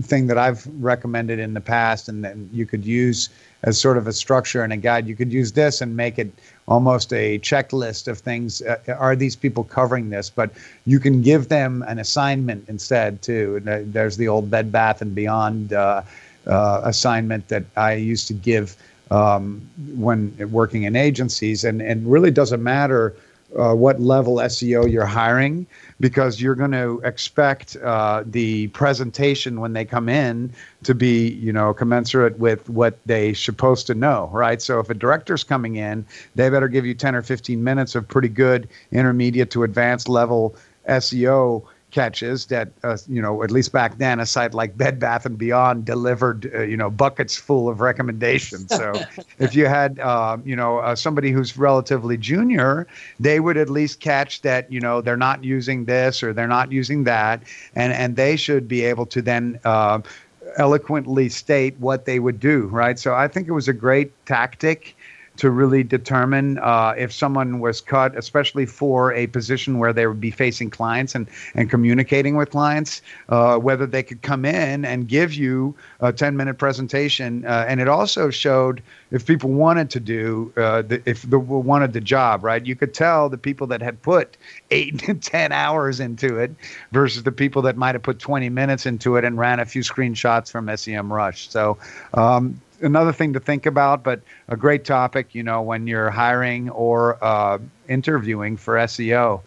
thing 0.02 0.26
that 0.28 0.38
I've 0.38 0.66
recommended 0.82 1.38
in 1.38 1.54
the 1.54 1.60
past 1.60 2.08
and 2.08 2.24
then 2.24 2.48
you 2.52 2.66
could 2.66 2.84
use 2.84 3.28
as 3.62 3.78
sort 3.78 3.98
of 3.98 4.06
a 4.06 4.12
structure 4.12 4.62
and 4.62 4.72
a 4.72 4.76
guide, 4.76 5.06
you 5.06 5.14
could 5.14 5.32
use 5.32 5.52
this 5.52 5.80
and 5.80 5.96
make 5.96 6.18
it 6.18 6.32
almost 6.66 7.12
a 7.12 7.38
checklist 7.40 8.08
of 8.08 8.18
things. 8.18 8.62
Uh, 8.62 8.78
are 8.98 9.14
these 9.14 9.36
people 9.36 9.64
covering 9.64 10.10
this? 10.10 10.30
But 10.30 10.50
you 10.86 10.98
can 10.98 11.20
give 11.20 11.48
them 11.48 11.84
an 11.86 11.98
assignment 11.98 12.68
instead 12.68 13.20
too. 13.22 13.60
There's 13.64 14.16
the 14.16 14.28
old 14.28 14.50
Bed 14.50 14.72
Bath 14.72 15.02
and 15.02 15.14
Beyond 15.14 15.72
uh, 15.72 16.02
uh, 16.46 16.80
assignment 16.84 17.48
that 17.48 17.64
I 17.76 17.94
used 17.94 18.28
to 18.28 18.34
give 18.34 18.76
um, 19.10 19.68
when 19.96 20.34
working 20.50 20.84
in 20.84 20.94
agencies, 20.94 21.64
and 21.64 21.82
and 21.82 22.10
really 22.10 22.30
doesn't 22.30 22.62
matter 22.62 23.14
uh, 23.58 23.74
what 23.74 24.00
level 24.00 24.36
SEO 24.36 24.90
you're 24.90 25.06
hiring 25.06 25.66
because 25.98 26.40
you're 26.40 26.54
going 26.54 26.72
to 26.72 27.00
expect 27.04 27.76
uh, 27.76 28.22
the 28.26 28.68
presentation 28.68 29.60
when 29.60 29.72
they 29.72 29.84
come 29.84 30.08
in 30.08 30.52
to 30.84 30.94
be, 30.94 31.28
you 31.28 31.52
know, 31.52 31.74
commensurate 31.74 32.38
with 32.38 32.68
what 32.70 32.98
they 33.06 33.34
supposed 33.34 33.86
to 33.86 33.94
know, 33.94 34.30
right? 34.32 34.62
So 34.62 34.80
if 34.80 34.88
a 34.88 34.94
director's 34.94 35.44
coming 35.44 35.76
in, 35.76 36.06
they 36.34 36.48
better 36.48 36.68
give 36.68 36.86
you 36.86 36.94
10 36.94 37.14
or 37.14 37.22
15 37.22 37.62
minutes 37.62 37.94
of 37.94 38.08
pretty 38.08 38.28
good 38.28 38.68
intermediate 38.92 39.50
to 39.52 39.62
advanced 39.62 40.08
level 40.08 40.54
SEO 40.88 41.64
catches 41.90 42.46
that 42.46 42.70
uh, 42.83 42.96
you 43.09 43.20
know 43.20 43.42
at 43.42 43.50
least 43.50 43.72
back 43.72 43.98
then 43.98 44.20
a 44.20 44.26
site 44.26 44.55
like 44.55 44.76
bed 44.76 44.98
bath 44.98 45.26
and 45.26 45.38
beyond 45.38 45.85
delivered 45.85 46.50
uh, 46.55 46.62
you 46.62 46.76
know 46.76 46.90
buckets 46.90 47.37
full 47.37 47.68
of 47.68 47.81
recommendations. 47.81 48.68
So 48.68 48.92
if 49.38 49.55
you 49.55 49.66
had 49.66 49.98
uh, 49.98 50.38
you 50.44 50.57
know 50.57 50.79
uh, 50.79 50.94
somebody 50.94 51.31
who's 51.31 51.57
relatively 51.57 52.16
junior 52.16 52.87
they 53.18 53.40
would 53.40 53.57
at 53.57 53.70
least 53.70 54.00
catch 54.00 54.42
that 54.42 54.70
you 54.70 54.81
know 54.81 55.00
they're 55.00 55.16
not 55.16 55.44
using 55.44 55.85
this 55.85 56.22
or 56.22 56.33
they're 56.33 56.48
not 56.48 56.72
using 56.72 57.05
that. 57.05 57.42
And 57.74 57.92
and 57.92 58.16
they 58.16 58.37
should 58.37 58.68
be 58.68 58.85
able 58.85 59.07
to 59.07 59.22
then 59.22 59.61
uh, 59.64 60.00
eloquently 60.57 61.29
state 61.29 61.79
what 61.79 62.07
they 62.07 62.18
would 62.18 62.40
do 62.40 62.66
right? 62.66 62.98
So 62.98 63.14
i 63.14 63.29
think 63.29 63.48
it 63.48 63.53
was 63.53 63.68
a 63.68 63.72
great 63.72 64.11
tactic 64.26 64.96
to 65.40 65.50
really 65.50 65.83
determine 65.83 66.59
uh, 66.59 66.92
if 66.98 67.11
someone 67.11 67.61
was 67.61 67.81
cut, 67.81 68.14
especially 68.14 68.66
for 68.66 69.11
a 69.14 69.26
position 69.29 69.79
where 69.79 69.90
they 69.90 70.07
would 70.07 70.20
be 70.20 70.31
facing 70.31 70.68
clients 70.68 71.14
and, 71.14 71.26
and 71.55 71.70
communicating 71.70 72.37
with 72.37 72.50
clients, 72.50 73.00
uh, 73.31 73.57
whether 73.57 73.87
they 73.87 74.03
could 74.03 74.20
come 74.20 74.44
in 74.44 74.85
and 74.85 75.09
give 75.09 75.33
you 75.33 75.74
a 76.00 76.12
10 76.12 76.37
minute 76.37 76.59
presentation. 76.59 77.46
Uh, 77.46 77.64
and 77.66 77.81
it 77.81 77.88
also 77.88 78.29
showed 78.29 78.83
if 79.12 79.24
people 79.24 79.48
wanted 79.48 79.88
to 79.88 79.98
do, 79.98 80.53
uh, 80.59 80.83
the, 80.83 81.03
if 81.07 81.22
the 81.22 81.38
wanted 81.38 81.94
the 81.94 82.03
job, 82.03 82.44
right? 82.44 82.66
You 82.66 82.76
could 82.76 82.92
tell 82.92 83.31
the 83.31 83.38
people 83.38 83.66
that 83.68 83.81
had 83.81 84.03
put 84.03 84.37
eight 84.70 84.98
to 85.00 85.14
10 85.14 85.53
hours 85.53 86.00
into 86.00 86.37
it 86.37 86.55
versus 86.92 87.22
the 87.22 87.33
people 87.33 87.62
that 87.62 87.79
might 87.79 87.94
have 87.94 88.03
put 88.03 88.18
20 88.18 88.50
minutes 88.50 88.85
into 88.85 89.16
it 89.16 89.24
and 89.24 89.38
ran 89.38 89.59
a 89.59 89.64
few 89.64 89.81
screenshots 89.81 90.50
from 90.50 90.76
SEM 90.76 91.11
Rush. 91.11 91.48
So, 91.48 91.79
um, 92.12 92.61
another 92.81 93.12
thing 93.12 93.33
to 93.33 93.40
think 93.40 93.66
about, 93.66 94.03
but 94.03 94.21
a 94.49 94.57
great 94.57 94.85
topic, 94.85 95.35
you 95.35 95.43
know, 95.43 95.62
when 95.62 95.87
you're 95.87 96.11
hiring 96.11 96.71
or 96.71 97.23
uh, 97.23 97.59
interviewing 97.88 98.57
for 98.57 98.75
SEO. 98.77 99.40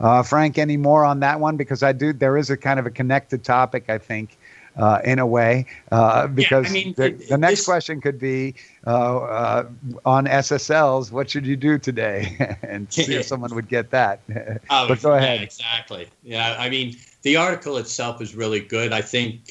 Uh, 0.00 0.22
Frank, 0.22 0.56
any 0.58 0.76
more 0.76 1.04
on 1.04 1.20
that 1.20 1.40
one? 1.40 1.56
Because 1.56 1.82
I 1.82 1.92
do, 1.92 2.12
there 2.12 2.36
is 2.36 2.50
a 2.50 2.56
kind 2.56 2.80
of 2.80 2.86
a 2.86 2.90
connected 2.90 3.44
topic, 3.44 3.90
I 3.90 3.98
think, 3.98 4.38
uh, 4.76 5.00
in 5.04 5.18
a 5.18 5.26
way, 5.26 5.66
uh, 5.92 6.26
because 6.28 6.64
yeah, 6.66 6.70
I 6.70 6.72
mean, 6.72 6.94
the, 6.96 7.04
it, 7.06 7.28
the, 7.28 7.36
next 7.36 7.60
this, 7.60 7.64
question 7.66 8.00
could 8.00 8.18
be 8.18 8.54
uh, 8.86 9.18
uh, 9.18 9.68
on 10.06 10.26
SSLs, 10.26 11.10
what 11.10 11.28
should 11.28 11.44
you 11.44 11.56
do 11.56 11.78
today? 11.78 12.56
and 12.62 12.90
see 12.90 13.14
if 13.14 13.24
someone 13.26 13.54
would 13.54 13.68
get 13.68 13.90
that. 13.90 14.20
oh, 14.70 14.88
but 14.88 15.02
go 15.02 15.12
ahead. 15.12 15.40
Yeah, 15.40 15.44
exactly. 15.44 16.08
Yeah, 16.22 16.56
I 16.58 16.70
mean, 16.70 16.96
the 17.22 17.36
article 17.36 17.76
itself 17.76 18.22
is 18.22 18.34
really 18.34 18.60
good. 18.60 18.92
I 18.92 19.02
think 19.02 19.50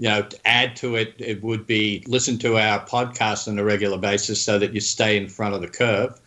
you 0.00 0.08
know, 0.08 0.22
to 0.22 0.48
add 0.48 0.76
to 0.76 0.96
it, 0.96 1.14
it 1.18 1.42
would 1.42 1.66
be 1.66 2.02
listen 2.06 2.38
to 2.38 2.56
our 2.56 2.82
podcast 2.86 3.46
on 3.46 3.58
a 3.58 3.64
regular 3.64 3.98
basis 3.98 4.40
so 4.40 4.58
that 4.58 4.72
you 4.72 4.80
stay 4.80 5.14
in 5.14 5.28
front 5.28 5.54
of 5.54 5.60
the 5.60 5.68
curve. 5.68 6.18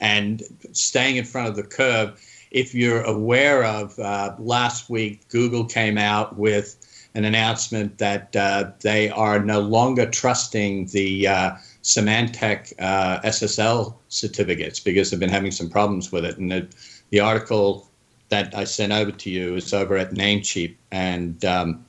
And 0.00 0.42
staying 0.72 1.16
in 1.16 1.24
front 1.24 1.48
of 1.48 1.54
the 1.54 1.62
curve, 1.62 2.20
if 2.50 2.74
you're 2.74 3.02
aware 3.02 3.62
of 3.64 3.96
uh, 4.00 4.34
last 4.40 4.90
week, 4.90 5.28
Google 5.28 5.64
came 5.64 5.96
out 5.96 6.38
with 6.38 6.76
an 7.14 7.24
announcement 7.24 7.98
that 7.98 8.34
uh, 8.34 8.72
they 8.80 9.10
are 9.10 9.38
no 9.38 9.60
longer 9.60 10.06
trusting 10.06 10.86
the 10.86 11.28
uh, 11.28 11.52
Symantec 11.84 12.72
uh, 12.80 13.20
SSL 13.20 13.94
certificates 14.08 14.80
because 14.80 15.12
they've 15.12 15.20
been 15.20 15.28
having 15.28 15.52
some 15.52 15.70
problems 15.70 16.10
with 16.10 16.24
it. 16.24 16.36
And 16.36 16.50
the, 16.50 16.68
the 17.10 17.20
article 17.20 17.86
that 18.30 18.56
I 18.56 18.64
sent 18.64 18.92
over 18.92 19.12
to 19.12 19.30
you 19.30 19.54
is 19.54 19.72
over 19.72 19.96
at 19.96 20.14
Namecheap. 20.14 20.74
And 20.90 21.44
um, 21.44 21.84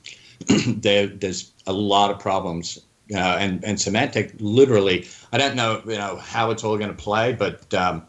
there, 0.66 1.06
there's 1.06 1.52
a 1.66 1.72
lot 1.72 2.10
of 2.10 2.18
problems. 2.18 2.78
Uh, 3.12 3.36
and 3.38 3.62
and 3.64 4.40
literally, 4.40 5.06
I 5.32 5.38
don't 5.38 5.56
know, 5.56 5.82
you 5.86 5.98
know 5.98 6.16
how 6.16 6.50
it's 6.50 6.64
all 6.64 6.78
going 6.78 6.90
to 6.90 6.96
play, 6.96 7.32
but 7.32 7.72
um, 7.74 8.02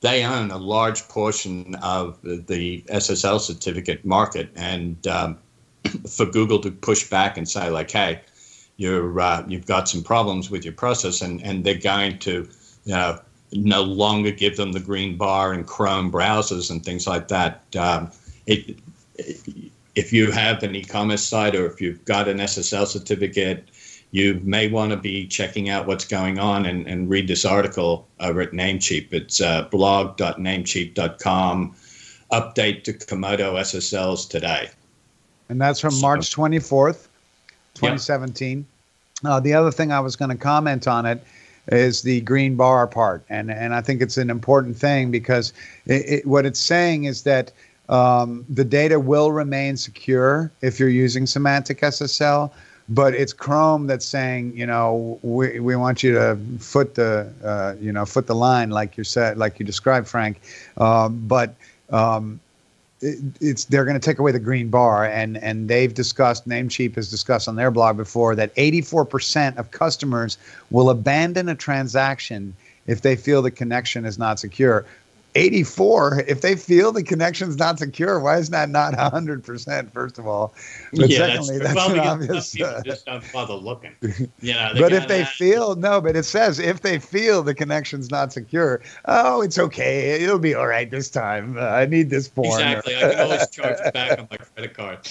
they 0.00 0.22
own 0.22 0.50
a 0.50 0.58
large 0.58 1.08
portion 1.08 1.76
of 1.76 2.20
the 2.22 2.82
SSL 2.88 3.40
certificate 3.40 4.04
market, 4.04 4.50
and 4.54 5.06
um, 5.06 5.38
for 6.10 6.26
Google 6.26 6.58
to 6.60 6.70
push 6.70 7.08
back 7.08 7.38
and 7.38 7.48
say 7.48 7.70
like, 7.70 7.90
hey, 7.90 8.20
you're 8.76 9.18
uh, 9.18 9.44
you've 9.48 9.66
got 9.66 9.88
some 9.88 10.02
problems 10.02 10.50
with 10.50 10.64
your 10.64 10.74
process, 10.74 11.22
and 11.22 11.42
and 11.42 11.64
they're 11.64 11.74
going 11.74 12.18
to, 12.18 12.48
you 12.84 12.92
know, 12.92 13.18
no 13.52 13.82
longer 13.82 14.30
give 14.30 14.56
them 14.56 14.72
the 14.72 14.80
green 14.80 15.16
bar 15.16 15.54
in 15.54 15.64
Chrome 15.64 16.12
browsers 16.12 16.70
and 16.70 16.84
things 16.84 17.06
like 17.06 17.28
that. 17.28 17.62
Um, 17.78 18.10
it, 18.46 18.76
it, 19.14 19.72
if 19.94 20.12
you 20.12 20.30
have 20.30 20.62
an 20.62 20.74
e-commerce 20.74 21.22
site 21.22 21.54
or 21.54 21.66
if 21.66 21.80
you've 21.80 22.04
got 22.04 22.28
an 22.28 22.38
SSL 22.38 22.86
certificate, 22.86 23.68
you 24.10 24.40
may 24.44 24.68
want 24.68 24.90
to 24.90 24.96
be 24.96 25.26
checking 25.26 25.68
out 25.68 25.86
what's 25.86 26.04
going 26.04 26.38
on 26.38 26.66
and, 26.66 26.86
and 26.86 27.10
read 27.10 27.28
this 27.28 27.44
article 27.44 28.06
over 28.20 28.40
at 28.40 28.52
Namecheap. 28.52 29.12
It's 29.12 29.40
uh, 29.40 29.62
blog.namecheap.com. 29.70 31.76
Update 32.32 32.84
to 32.84 32.92
Comodo 32.92 33.58
SSLs 33.60 34.28
today. 34.28 34.70
And 35.48 35.60
that's 35.60 35.80
from 35.80 35.92
so, 35.92 36.00
March 36.00 36.34
24th, 36.34 37.08
2017. 37.74 38.58
Yep. 38.58 38.66
Uh, 39.24 39.40
the 39.40 39.54
other 39.54 39.70
thing 39.70 39.92
I 39.92 40.00
was 40.00 40.16
going 40.16 40.30
to 40.30 40.36
comment 40.36 40.88
on 40.88 41.06
it 41.06 41.22
is 41.68 42.02
the 42.02 42.20
green 42.22 42.56
bar 42.56 42.86
part. 42.86 43.24
And, 43.28 43.50
and 43.50 43.74
I 43.74 43.80
think 43.80 44.02
it's 44.02 44.16
an 44.16 44.30
important 44.30 44.76
thing 44.76 45.10
because 45.10 45.52
it, 45.86 46.04
it, 46.06 46.26
what 46.26 46.46
it's 46.46 46.60
saying 46.60 47.04
is 47.04 47.22
that– 47.22 47.52
um, 47.88 48.44
the 48.48 48.64
data 48.64 48.98
will 48.98 49.32
remain 49.32 49.76
secure 49.76 50.50
if 50.62 50.80
you're 50.80 50.88
using 50.88 51.24
Symantec 51.24 51.80
SSL, 51.80 52.50
but 52.88 53.14
it's 53.14 53.32
Chrome 53.32 53.86
that's 53.86 54.06
saying, 54.06 54.56
you 54.56 54.66
know, 54.66 55.18
we, 55.22 55.60
we 55.60 55.76
want 55.76 56.02
you 56.02 56.14
to 56.14 56.38
foot 56.58 56.94
the, 56.94 57.32
uh, 57.42 57.74
you 57.80 57.92
know, 57.92 58.04
foot 58.04 58.26
the 58.26 58.34
line 58.34 58.70
like 58.70 58.96
you 58.96 59.04
said, 59.04 59.38
like 59.38 59.58
you 59.58 59.66
described, 59.66 60.08
Frank. 60.08 60.40
Um, 60.76 61.22
but 61.26 61.54
um, 61.90 62.40
it, 63.00 63.18
it's 63.40 63.64
they're 63.66 63.84
going 63.84 64.00
to 64.00 64.04
take 64.04 64.18
away 64.18 64.32
the 64.32 64.40
green 64.40 64.68
bar, 64.68 65.04
and 65.04 65.36
and 65.38 65.68
they've 65.68 65.92
discussed 65.92 66.48
Namecheap 66.48 66.94
has 66.94 67.10
discussed 67.10 67.48
on 67.48 67.56
their 67.56 67.70
blog 67.70 67.96
before 67.96 68.34
that 68.34 68.54
84% 68.56 69.56
of 69.56 69.70
customers 69.70 70.38
will 70.70 70.90
abandon 70.90 71.48
a 71.48 71.54
transaction 71.54 72.54
if 72.86 73.02
they 73.02 73.16
feel 73.16 73.42
the 73.42 73.50
connection 73.50 74.04
is 74.04 74.18
not 74.18 74.38
secure. 74.38 74.84
84 75.34 76.24
if 76.28 76.40
they 76.42 76.54
feel 76.54 76.92
the 76.92 77.02
connection's 77.02 77.56
not 77.56 77.78
secure 77.78 78.20
why 78.20 78.38
is 78.38 78.50
that 78.50 78.68
not 78.68 78.94
100% 78.94 79.92
first 79.92 80.18
of 80.18 80.26
all? 80.26 80.54
But 80.92 81.08
yeah, 81.08 81.18
secondly 81.18 81.58
that's, 81.58 81.74
that's 81.74 81.88
well, 81.88 81.92
an 81.94 82.00
obvious 82.00 82.60
uh, 82.60 82.82
just 82.84 83.06
don't 83.06 83.32
bother 83.32 83.54
looking. 83.54 83.94
You 84.40 84.54
know 84.54 84.72
but 84.78 84.92
if 84.92 85.08
they 85.08 85.20
that. 85.20 85.32
feel 85.32 85.74
no 85.76 86.00
but 86.00 86.16
it 86.16 86.24
says 86.24 86.58
if 86.58 86.82
they 86.82 86.98
feel 86.98 87.42
the 87.42 87.54
connection's 87.54 88.10
not 88.10 88.32
secure 88.32 88.82
oh 89.06 89.40
it's 89.40 89.58
okay 89.58 90.22
it'll 90.22 90.38
be 90.38 90.54
all 90.54 90.66
right 90.66 90.90
this 90.90 91.10
time. 91.10 91.56
Uh, 91.56 91.62
i 91.62 91.86
need 91.86 92.10
this 92.10 92.28
form 92.28 92.60
exactly. 92.60 92.96
I 92.96 93.00
can 93.00 93.20
always 93.20 93.48
charge 93.50 93.78
back 93.94 94.18
on 94.18 94.28
my 94.30 94.36
credit 94.36 94.74
card. 94.74 95.08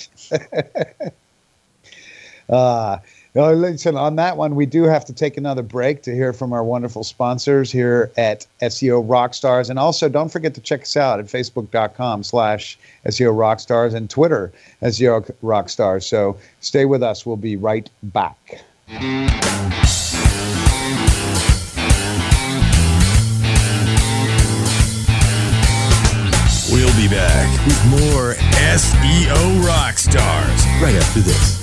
Uh 2.49 2.97
no, 3.35 3.51
listen, 3.53 3.97
on 3.97 4.15
that 4.17 4.37
one, 4.37 4.53
we 4.53 4.67
do 4.67 4.83
have 4.83 5.05
to 5.05 5.13
take 5.13 5.37
another 5.37 5.63
break 5.63 6.03
to 6.03 6.13
hear 6.13 6.33
from 6.33 6.53
our 6.53 6.63
wonderful 6.63 7.03
sponsors 7.03 7.71
here 7.71 8.11
at 8.15 8.45
SEO 8.61 9.07
Rockstars. 9.07 9.71
And 9.71 9.79
also, 9.79 10.07
don't 10.07 10.29
forget 10.29 10.53
to 10.53 10.61
check 10.61 10.83
us 10.83 10.95
out 10.95 11.19
at 11.19 11.25
facebook.com 11.25 12.21
slash 12.23 12.77
SEO 13.07 13.33
Rockstars 13.33 13.95
and 13.95 14.07
Twitter, 14.07 14.51
SEO 14.83 15.33
Rockstars. 15.43 16.03
So 16.03 16.37
stay 16.59 16.85
with 16.85 17.01
us. 17.01 17.25
We'll 17.25 17.35
be 17.35 17.55
right 17.55 17.89
back. 18.03 18.63
We'll 26.71 26.95
be 26.97 27.07
back 27.07 27.65
with 27.65 27.85
more 27.87 28.33
SEO 28.33 29.61
Rockstars 29.63 30.81
right 30.81 30.95
after 30.95 31.19
this. 31.19 31.62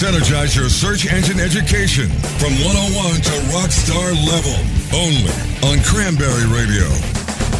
Synergize 0.00 0.56
your 0.56 0.70
search 0.70 1.12
engine 1.12 1.38
education 1.38 2.08
from 2.40 2.54
101 2.64 3.20
to 3.20 3.36
rockstar 3.52 4.16
level. 4.24 4.56
Only 4.96 5.28
on 5.60 5.84
Cranberry 5.84 6.46
Radio. 6.48 6.88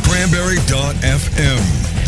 Cranberry.fm. 0.09 2.00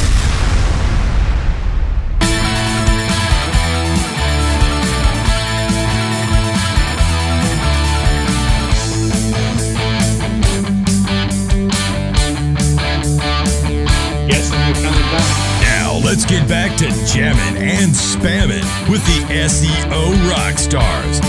let's 16.12 16.26
get 16.26 16.46
back 16.46 16.76
to 16.76 16.84
jamming 17.06 17.62
and 17.62 17.90
spamming 17.90 18.90
with 18.90 19.02
the 19.06 19.32
SEO 19.32 20.30
rock 20.30 20.58
stars. 20.58 21.20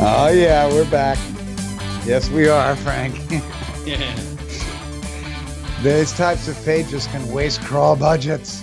Oh 0.00 0.30
yeah, 0.32 0.68
we're 0.68 0.88
back. 0.88 1.18
Yes, 2.06 2.30
we 2.30 2.46
are, 2.46 2.76
Frank. 2.76 3.18
Yeah. 3.84 4.14
These 5.82 6.12
types 6.12 6.46
of 6.46 6.64
pages 6.64 7.08
can 7.08 7.28
waste 7.32 7.60
crawl 7.62 7.96
budgets. 7.96 8.62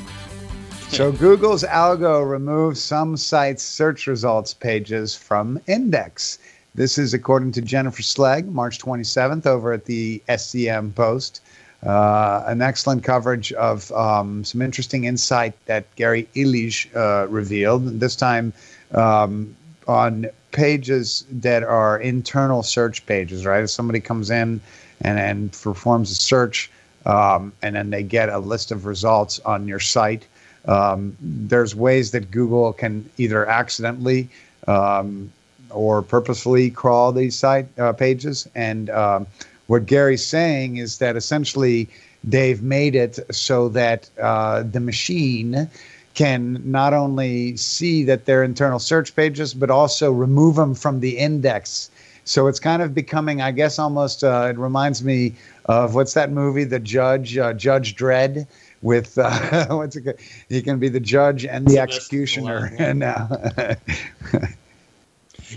So 0.87 1.11
Google's 1.25 1.63
algo 1.63 2.25
removes 2.25 2.81
some 2.81 3.17
sites' 3.17 3.63
search 3.63 4.07
results 4.07 4.53
pages 4.53 5.17
from 5.17 5.59
index. 5.67 6.39
This 6.75 6.97
is 6.97 7.13
according 7.13 7.51
to 7.53 7.61
Jennifer 7.61 8.03
Slegg, 8.03 8.45
March 8.45 8.79
27th, 8.79 9.45
over 9.45 9.73
at 9.73 9.83
the 9.83 10.23
SEM 10.37 10.93
Post. 10.93 11.41
Uh, 11.85 12.43
an 12.47 12.61
excellent 12.61 13.03
coverage 13.05 13.53
of 13.53 13.89
um, 13.93 14.43
some 14.43 14.61
interesting 14.61 15.05
insight 15.05 15.53
that 15.65 15.85
Gary 15.95 16.27
Illyes 16.35 16.87
uh, 16.93 17.25
revealed. 17.29 18.01
This 18.01 18.17
time 18.17 18.51
um, 18.93 19.55
on 19.87 20.27
pages 20.51 21.25
that 21.31 21.63
are 21.63 21.99
internal 21.99 22.63
search 22.63 23.05
pages, 23.05 23.45
right? 23.45 23.63
If 23.63 23.69
somebody 23.69 24.01
comes 24.01 24.29
in 24.29 24.59
and, 25.01 25.19
and 25.19 25.51
performs 25.53 26.11
a 26.11 26.15
search, 26.15 26.69
um, 27.05 27.53
and 27.61 27.75
then 27.75 27.91
they 27.91 28.03
get 28.03 28.27
a 28.27 28.39
list 28.39 28.71
of 28.71 28.85
results 28.85 29.39
on 29.45 29.67
your 29.67 29.79
site, 29.79 30.27
um, 30.65 31.15
there's 31.21 31.75
ways 31.75 32.11
that 32.11 32.29
Google 32.29 32.73
can 32.73 33.09
either 33.17 33.47
accidentally 33.47 34.27
um, 34.67 35.31
or 35.69 36.01
purposefully 36.01 36.69
crawl 36.69 37.13
these 37.13 37.37
site 37.37 37.67
uh, 37.79 37.93
pages. 37.93 38.49
And 38.53 38.89
um, 38.89 39.27
what 39.69 39.85
Gary's 39.85 40.25
saying 40.25 40.77
is 40.77 40.97
that 40.97 41.15
essentially 41.15 41.87
they've 42.23 42.61
made 42.63 42.95
it 42.95 43.19
so 43.31 43.69
that 43.69 44.09
uh, 44.19 44.63
the 44.63 44.79
machine 44.79 45.69
can 46.15 46.59
not 46.65 46.91
only 46.91 47.55
see 47.55 48.03
that 48.03 48.25
they're 48.25 48.43
internal 48.43 48.79
search 48.79 49.15
pages, 49.15 49.53
but 49.53 49.69
also 49.69 50.11
remove 50.11 50.55
them 50.55 50.73
from 50.73 51.01
the 51.01 51.19
index. 51.19 51.91
So 52.25 52.47
it's 52.47 52.59
kind 52.59 52.81
of 52.81 52.95
becoming, 52.95 53.41
I 53.43 53.51
guess, 53.51 53.77
almost. 53.77 54.23
Uh, 54.23 54.47
it 54.49 54.57
reminds 54.57 55.03
me 55.03 55.35
of 55.65 55.93
what's 55.93 56.15
that 56.15 56.31
movie, 56.31 56.63
The 56.63 56.79
Judge, 56.79 57.37
uh, 57.37 57.53
Judge 57.53 57.95
Dredd, 57.95 58.47
with 58.81 59.19
uh, 59.19 59.67
what's 59.69 59.95
it? 59.95 60.01
called? 60.01 60.19
He 60.49 60.63
can 60.63 60.79
be 60.79 60.89
the 60.89 60.99
judge 60.99 61.45
and 61.45 61.67
the 61.67 61.77
executioner. 61.77 62.73
And 62.79 63.03
uh, 63.03 63.75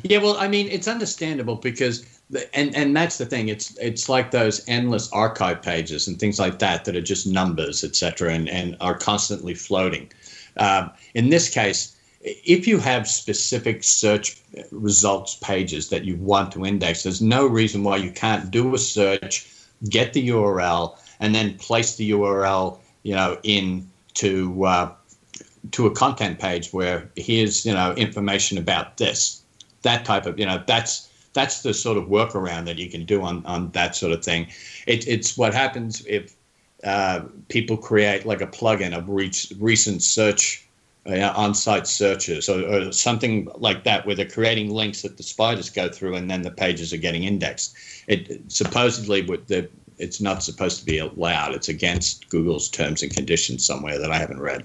Yeah, 0.02 0.18
well, 0.18 0.36
I 0.38 0.48
mean, 0.48 0.68
it's 0.68 0.88
understandable 0.88 1.56
because, 1.56 2.04
and 2.54 2.74
and 2.74 2.96
that's 2.96 3.18
the 3.18 3.26
thing. 3.26 3.48
It's 3.48 3.76
it's 3.78 4.08
like 4.08 4.30
those 4.30 4.66
endless 4.68 5.10
archive 5.12 5.62
pages 5.62 6.08
and 6.08 6.18
things 6.18 6.38
like 6.38 6.58
that 6.60 6.84
that 6.84 6.96
are 6.96 7.02
just 7.02 7.26
numbers, 7.26 7.84
etc., 7.84 8.32
and 8.32 8.48
and 8.48 8.76
are 8.80 8.96
constantly 8.96 9.54
floating. 9.54 10.10
Um, 10.56 10.90
in 11.14 11.30
this 11.30 11.48
case, 11.48 11.96
if 12.20 12.66
you 12.66 12.78
have 12.78 13.08
specific 13.08 13.84
search 13.84 14.40
results 14.70 15.36
pages 15.36 15.88
that 15.90 16.04
you 16.04 16.16
want 16.16 16.52
to 16.52 16.64
index, 16.64 17.02
there's 17.02 17.22
no 17.22 17.46
reason 17.46 17.84
why 17.84 17.96
you 17.96 18.10
can't 18.10 18.50
do 18.50 18.74
a 18.74 18.78
search, 18.78 19.46
get 19.88 20.12
the 20.12 20.28
URL, 20.28 20.96
and 21.20 21.34
then 21.34 21.56
place 21.58 21.96
the 21.96 22.10
URL, 22.12 22.78
you 23.02 23.14
know, 23.14 23.38
in 23.42 23.88
to 24.14 24.64
uh, 24.64 24.92
to 25.72 25.86
a 25.86 25.90
content 25.90 26.38
page 26.38 26.72
where 26.72 27.10
here's 27.16 27.66
you 27.66 27.74
know 27.74 27.92
information 27.94 28.56
about 28.56 28.96
this 28.96 29.42
that 29.82 30.04
type 30.04 30.26
of 30.26 30.38
you 30.38 30.46
know 30.46 30.62
that's 30.66 31.08
that's 31.32 31.62
the 31.62 31.72
sort 31.72 31.96
of 31.96 32.04
workaround 32.04 32.66
that 32.66 32.78
you 32.78 32.88
can 32.88 33.04
do 33.04 33.22
on 33.22 33.44
on 33.46 33.70
that 33.70 33.96
sort 33.96 34.12
of 34.12 34.24
thing. 34.24 34.46
It, 34.86 35.06
it's 35.06 35.36
what 35.36 35.54
happens 35.54 36.04
if 36.06 36.34
uh, 36.84 37.22
people 37.48 37.76
create 37.76 38.26
like 38.26 38.40
a 38.40 38.46
plugin 38.46 38.96
of 38.96 39.08
reach, 39.08 39.52
recent 39.58 40.02
search 40.02 40.66
uh, 41.06 41.32
on-site 41.34 41.86
searches 41.86 42.48
or, 42.48 42.64
or 42.64 42.92
something 42.92 43.48
like 43.56 43.84
that 43.84 44.06
where 44.06 44.14
they're 44.14 44.28
creating 44.28 44.70
links 44.70 45.02
that 45.02 45.16
the 45.16 45.22
spiders 45.22 45.68
go 45.68 45.88
through 45.88 46.14
and 46.14 46.30
then 46.30 46.42
the 46.42 46.50
pages 46.50 46.92
are 46.92 46.98
getting 46.98 47.24
indexed. 47.24 47.76
It 48.06 48.40
supposedly 48.48 49.22
with 49.22 49.46
the 49.48 49.68
it's 49.98 50.20
not 50.20 50.42
supposed 50.42 50.80
to 50.80 50.84
be 50.84 50.98
allowed. 50.98 51.54
It's 51.54 51.68
against 51.68 52.28
google's 52.28 52.68
terms 52.68 53.02
and 53.02 53.14
conditions 53.14 53.64
somewhere 53.64 53.98
that 53.98 54.10
i 54.10 54.18
haven't 54.18 54.40
read. 54.40 54.64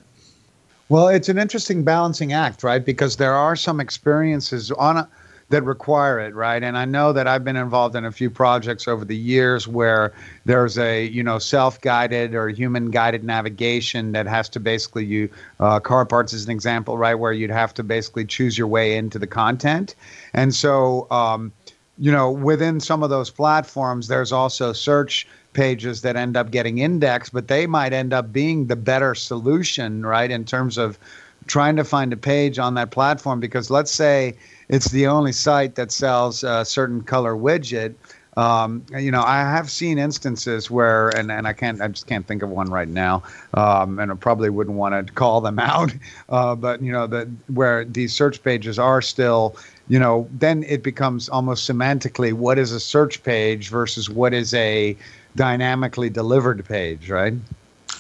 Well, 0.89 1.10
it's 1.10 1.27
an 1.27 1.38
interesting 1.38 1.84
balancing 1.84 2.32
act, 2.34 2.63
right? 2.63 2.84
Because 2.84 3.17
there 3.17 3.34
are 3.34 3.56
some 3.56 3.80
experiences 3.80 4.71
on 4.71 4.97
a, 4.97 5.10
that 5.50 5.64
require 5.64 6.20
it, 6.20 6.36
right? 6.36 6.62
And 6.62 6.78
I 6.78 6.86
know 6.86 7.14
that 7.14 7.28
I've 7.28 7.44
been 7.44 7.56
involved 7.56 7.96
in 7.96 8.04
a 8.04 8.12
few 8.12 8.30
projects 8.30 8.88
over 8.88 9.06
the 9.06 9.16
years 9.16 9.68
where 9.68 10.14
there's 10.46 10.78
a 10.78 11.06
you 11.06 11.24
know 11.24 11.40
self-guided 11.40 12.36
or 12.36 12.50
human-guided 12.50 13.24
navigation 13.24 14.12
that 14.12 14.28
has 14.28 14.50
to 14.50 14.60
basically 14.60 15.06
you 15.06 15.30
uh, 15.60 15.80
car 15.80 16.06
parts 16.06 16.34
is 16.34 16.46
an 16.46 16.52
example, 16.52 16.98
right? 16.98 17.16
Where 17.16 17.32
you'd 17.32 17.50
have 17.50 17.74
to 17.76 17.84
basically 17.84 18.26
choose 18.26 18.58
your 18.58 18.68
way 18.68 18.98
into 18.98 19.20
the 19.20 19.28
content, 19.28 19.96
and 20.34 20.54
so. 20.54 21.08
Um, 21.12 21.52
you 22.00 22.12
know, 22.12 22.30
within 22.30 22.80
some 22.80 23.02
of 23.02 23.10
those 23.10 23.32
platforms, 23.32 24.08
there's 24.08 24.32
also 24.32 24.72
search 24.72 25.28
pages 25.54 26.04
that 26.04 26.16
end 26.16 26.38
up 26.38 26.52
getting 26.52 26.78
indexed, 26.78 27.34
but 27.34 27.48
they 27.48 27.66
might 27.66 27.92
end 27.92 28.14
up 28.14 28.32
being 28.32 28.68
the 28.68 28.76
better 28.76 29.16
solution, 29.16 30.06
right? 30.06 30.30
In 30.30 30.46
terms 30.46 30.78
of 30.78 31.00
trying 31.48 31.76
to 31.78 31.84
find 31.84 32.14
a 32.14 32.18
page 32.18 32.60
on 32.60 32.76
that 32.76 32.92
platform, 32.92 33.40
because 33.40 33.70
let's 33.70 33.92
say 33.92 34.36
it's 34.70 34.92
the 34.92 35.08
only 35.08 35.32
site 35.32 35.76
that 35.76 35.92
sells 35.92 36.44
a 36.44 36.66
certain 36.66 37.02
color 37.02 37.34
widget. 37.34 37.96
Um, 38.36 38.86
you 38.96 39.10
know, 39.10 39.24
I 39.24 39.40
have 39.40 39.68
seen 39.72 39.98
instances 39.98 40.70
where, 40.70 41.10
and, 41.18 41.32
and 41.32 41.48
I 41.48 41.54
can't, 41.54 41.82
I 41.82 41.88
just 41.88 42.06
can't 42.06 42.28
think 42.28 42.44
of 42.44 42.50
one 42.50 42.70
right 42.70 42.88
now, 42.88 43.24
um, 43.56 43.98
and 43.98 44.12
I 44.12 44.16
probably 44.16 44.52
wouldn't 44.52 44.78
want 44.78 45.08
to 45.08 45.12
call 45.14 45.42
them 45.42 45.58
out, 45.74 45.92
uh, 46.30 46.54
but 46.54 46.82
you 46.84 46.92
know, 46.92 47.08
that 47.08 47.28
where 47.48 47.84
these 47.84 48.14
search 48.14 48.44
pages 48.44 48.78
are 48.78 49.02
still, 49.02 49.56
you 49.88 49.98
know, 49.98 50.30
then 50.32 50.64
it 50.64 50.84
becomes 50.84 51.30
almost 51.30 51.68
semantically 51.68 52.32
what 52.32 52.60
is 52.60 52.72
a 52.72 52.80
search 52.80 53.24
page 53.24 53.70
versus 53.70 54.08
what 54.08 54.36
is 54.36 54.54
a 54.54 54.96
dynamically 55.36 56.10
delivered 56.10 56.64
page, 56.66 57.10
right? 57.10 57.34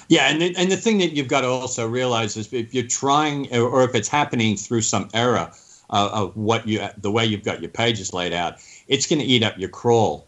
Yeah, 0.09 0.29
and 0.29 0.41
the, 0.41 0.55
and 0.55 0.71
the 0.71 0.77
thing 0.77 0.99
that 0.99 1.13
you've 1.13 1.27
got 1.27 1.41
to 1.41 1.47
also 1.47 1.87
realize 1.87 2.37
is 2.37 2.51
if 2.53 2.73
you're 2.73 2.87
trying, 2.87 3.53
or, 3.53 3.83
if 3.83 3.93
it's 3.93 4.07
happening 4.07 4.55
through 4.55 4.81
some 4.81 5.09
error 5.13 5.51
uh, 5.89 6.09
of 6.13 6.35
what 6.37 6.67
you, 6.67 6.87
the 6.97 7.11
way 7.11 7.25
you've 7.25 7.43
got 7.43 7.61
your 7.61 7.69
pages 7.69 8.13
laid 8.13 8.31
out, 8.31 8.55
it's 8.87 9.05
going 9.05 9.19
to 9.19 9.25
eat 9.25 9.43
up 9.43 9.57
your 9.57 9.69
crawl 9.69 10.25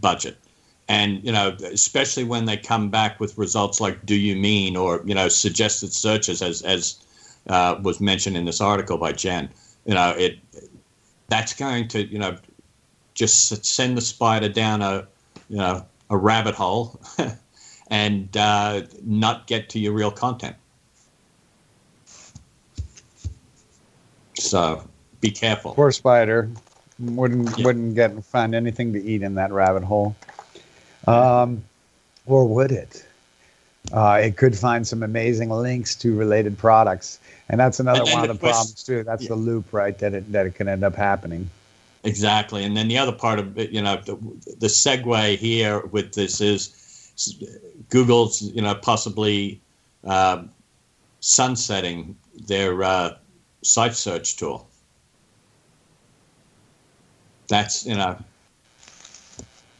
budget. 0.00 0.36
And 0.88 1.24
you 1.24 1.32
know, 1.32 1.56
especially 1.64 2.22
when 2.22 2.44
they 2.44 2.56
come 2.56 2.90
back 2.90 3.18
with 3.18 3.36
results 3.36 3.80
like 3.80 4.06
"Do 4.06 4.14
you 4.14 4.36
mean?" 4.36 4.76
or 4.76 5.02
you 5.04 5.16
know, 5.16 5.28
suggested 5.28 5.92
searches, 5.92 6.42
as 6.42 6.62
as 6.62 7.04
uh, 7.48 7.76
was 7.82 8.00
mentioned 8.00 8.36
in 8.36 8.44
this 8.44 8.60
article 8.60 8.96
by 8.96 9.10
Jen. 9.10 9.48
You 9.84 9.94
know, 9.94 10.10
it 10.10 10.38
that's 11.28 11.54
going 11.54 11.88
to 11.88 12.04
you 12.06 12.20
know 12.20 12.36
just 13.14 13.64
send 13.64 13.96
the 13.96 14.00
spider 14.00 14.48
down 14.48 14.80
a 14.80 15.08
you 15.48 15.56
know 15.56 15.84
a 16.10 16.16
rabbit 16.16 16.54
hole 16.54 17.00
and 17.90 18.36
uh, 18.36 18.82
not 19.04 19.46
get 19.46 19.68
to 19.70 19.78
your 19.78 19.92
real 19.92 20.10
content. 20.10 20.56
So 24.34 24.86
be 25.20 25.30
careful. 25.30 25.74
Poor 25.74 25.90
spider 25.90 26.50
wouldn't 26.98 27.58
Yeah. 27.58 27.64
wouldn't 27.64 27.94
get 27.94 28.24
find 28.24 28.54
anything 28.54 28.92
to 28.92 29.02
eat 29.02 29.22
in 29.22 29.34
that 29.34 29.52
rabbit 29.52 29.84
hole. 29.84 30.14
Um, 31.06 31.64
or 32.26 32.46
would 32.46 32.72
it? 32.72 33.04
Uh, 33.92 34.20
it 34.22 34.36
could 34.36 34.56
find 34.56 34.86
some 34.86 35.02
amazing 35.02 35.50
links 35.50 35.94
to 35.94 36.16
related 36.16 36.58
products, 36.58 37.20
and 37.48 37.60
that's 37.60 37.78
another 37.78 38.00
and 38.00 38.12
one 38.12 38.22
of 38.22 38.28
the 38.28 38.34
problems 38.34 38.82
too. 38.82 39.04
That's 39.04 39.22
yeah. 39.22 39.28
the 39.28 39.36
loop, 39.36 39.72
right? 39.72 39.96
That 39.98 40.14
it 40.14 40.32
that 40.32 40.46
it 40.46 40.54
can 40.54 40.68
end 40.68 40.82
up 40.82 40.96
happening. 40.96 41.48
Exactly, 42.02 42.64
and 42.64 42.76
then 42.76 42.88
the 42.88 42.98
other 42.98 43.12
part 43.12 43.38
of 43.38 43.58
it, 43.58 43.70
you 43.70 43.82
know, 43.82 43.96
the, 43.96 44.16
the 44.58 44.68
segue 44.68 45.38
here 45.38 45.80
with 45.86 46.12
this 46.12 46.40
is 46.40 46.85
Google's, 47.90 48.42
you 48.42 48.62
know, 48.62 48.74
possibly 48.74 49.60
uh, 50.04 50.42
sunsetting 51.20 52.16
their 52.46 52.82
uh, 52.82 53.16
site 53.62 53.94
search 53.94 54.36
tool. 54.36 54.68
That's 57.48 57.86
you 57.86 57.94
know. 57.94 58.18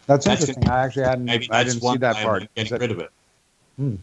That's, 0.07 0.25
that's 0.25 0.43
interesting. 0.43 0.63
Gonna, 0.65 0.77
I 0.77 0.85
actually 0.85 1.03
hadn't. 1.03 1.31
I 1.31 1.65
didn't 1.65 1.81
see 1.81 1.97
that 1.99 2.17
part. 2.17 2.49
Getting 2.55 2.71
that, 2.71 2.81
rid 2.81 2.91
of 2.93 3.01
it. 3.01 3.11
Hmm. 3.77 3.97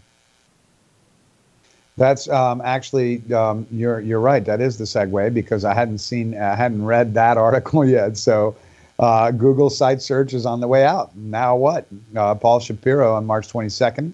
That's 1.96 2.28
um, 2.28 2.62
actually 2.62 3.22
um, 3.34 3.68
you're 3.72 4.00
you're 4.00 4.20
right. 4.20 4.44
That 4.44 4.62
is 4.62 4.78
the 4.78 4.84
segue 4.84 5.34
because 5.34 5.64
I 5.64 5.74
hadn't 5.74 6.00
seen 6.00 6.36
I 6.36 6.56
hadn't 6.56 6.84
read 6.84 7.14
that 7.14 7.38
article 7.38 7.86
yet. 7.88 8.18
So 8.18 8.56
uh, 9.00 9.32
Google 9.32 9.70
site 9.70 10.02
search 10.02 10.34
is 10.34 10.46
on 10.46 10.60
the 10.60 10.68
way 10.68 10.86
out. 10.86 11.16
Now 11.16 11.56
what? 11.56 11.88
Uh, 12.16 12.36
Paul 12.36 12.60
Shapiro 12.60 13.16
on 13.16 13.26
March 13.26 13.52
22nd. 13.52 14.14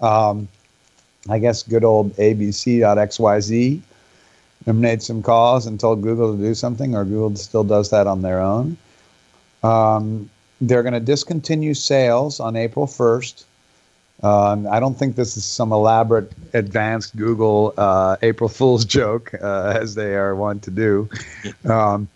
Um, 0.00 0.48
I 1.28 1.38
guess 1.38 1.62
good 1.62 1.84
old 1.84 2.14
ABC.xyz 2.16 3.82
made 4.66 5.02
some 5.02 5.22
calls 5.22 5.66
and 5.66 5.78
told 5.80 6.02
Google 6.02 6.36
to 6.36 6.42
do 6.42 6.54
something, 6.54 6.94
or 6.94 7.04
Google 7.04 7.36
still 7.36 7.64
does 7.64 7.90
that 7.90 8.06
on 8.06 8.22
their 8.22 8.40
own. 8.40 8.76
Um, 9.62 10.28
they're 10.60 10.82
going 10.82 10.94
to 10.94 11.00
discontinue 11.00 11.74
sales 11.74 12.40
on 12.40 12.56
April 12.56 12.86
1st. 12.86 13.44
Um, 14.22 14.66
I 14.66 14.80
don't 14.80 14.98
think 14.98 15.14
this 15.14 15.36
is 15.36 15.44
some 15.44 15.72
elaborate, 15.72 16.32
advanced 16.52 17.16
Google 17.16 17.72
uh, 17.78 18.16
April 18.22 18.48
Fool's 18.48 18.84
joke, 18.98 19.32
uh, 19.40 19.78
as 19.80 19.94
they 19.94 20.14
are 20.14 20.34
wont 20.34 20.62
to 20.64 20.70
do. 20.70 21.08
Um, 21.64 22.08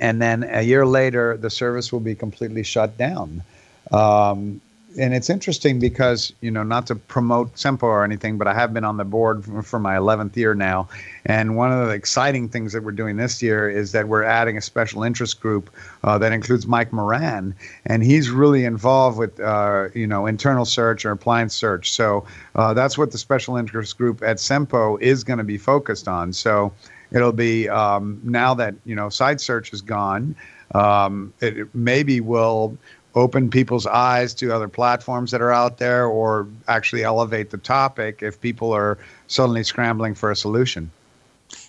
and 0.00 0.20
then 0.20 0.44
a 0.48 0.62
year 0.62 0.86
later, 0.86 1.36
the 1.36 1.50
service 1.50 1.92
will 1.92 2.00
be 2.00 2.14
completely 2.14 2.62
shut 2.62 2.96
down. 2.96 3.42
Um, 3.90 4.60
and 4.98 5.14
it's 5.14 5.30
interesting 5.30 5.78
because 5.78 6.32
you 6.40 6.50
know 6.50 6.62
not 6.62 6.86
to 6.88 6.94
promote 6.94 7.54
Sempo 7.54 7.84
or 7.84 8.04
anything, 8.04 8.38
but 8.38 8.46
I 8.46 8.54
have 8.54 8.74
been 8.74 8.84
on 8.84 8.96
the 8.96 9.04
board 9.04 9.44
for, 9.64 9.78
my 9.78 9.96
11th 9.96 10.36
year 10.36 10.54
now, 10.54 10.88
and 11.24 11.56
one 11.56 11.72
of 11.72 11.88
the 11.88 11.94
exciting 11.94 12.48
things 12.48 12.72
that 12.72 12.82
we're 12.82 12.92
doing 12.92 13.16
this 13.16 13.42
year 13.42 13.68
is 13.68 13.92
that 13.92 14.08
we're 14.08 14.22
adding 14.22 14.56
a 14.56 14.60
special 14.60 15.02
interest 15.02 15.40
group 15.40 15.70
uh, 16.04 16.18
that 16.18 16.32
includes 16.32 16.66
Mike 16.66 16.92
Moran, 16.92 17.54
and 17.86 18.02
he's 18.02 18.30
really 18.30 18.64
involved 18.64 19.18
with 19.18 19.40
uh, 19.40 19.88
you 19.94 20.06
know 20.06 20.26
internal 20.26 20.64
search 20.64 21.04
or 21.04 21.10
appliance 21.10 21.54
search. 21.54 21.90
So 21.90 22.26
uh, 22.54 22.74
that's 22.74 22.98
what 22.98 23.12
the 23.12 23.18
special 23.18 23.56
interest 23.56 23.96
group 23.98 24.22
at 24.22 24.36
Sempo 24.36 25.00
is 25.00 25.24
going 25.24 25.38
to 25.38 25.44
be 25.44 25.58
focused 25.58 26.08
on. 26.08 26.32
So 26.32 26.72
it'll 27.14 27.32
be 27.32 27.68
um, 27.68 28.20
now 28.24 28.54
that 28.54 28.74
you 28.84 28.94
know 28.94 29.08
site 29.08 29.40
search 29.40 29.72
is 29.72 29.80
gone. 29.80 30.34
Um, 30.74 31.32
it 31.40 31.72
maybe 31.74 32.20
will 32.20 32.76
open 33.14 33.50
people's 33.50 33.86
eyes 33.86 34.32
to 34.32 34.52
other 34.52 34.68
platforms 34.68 35.30
that 35.30 35.42
are 35.42 35.52
out 35.52 35.78
there 35.78 36.06
or 36.06 36.48
actually 36.68 37.04
elevate 37.04 37.50
the 37.50 37.58
topic 37.58 38.22
if 38.22 38.40
people 38.40 38.72
are 38.72 38.96
suddenly 39.26 39.62
scrambling 39.62 40.14
for 40.14 40.30
a 40.30 40.36
solution. 40.36 40.90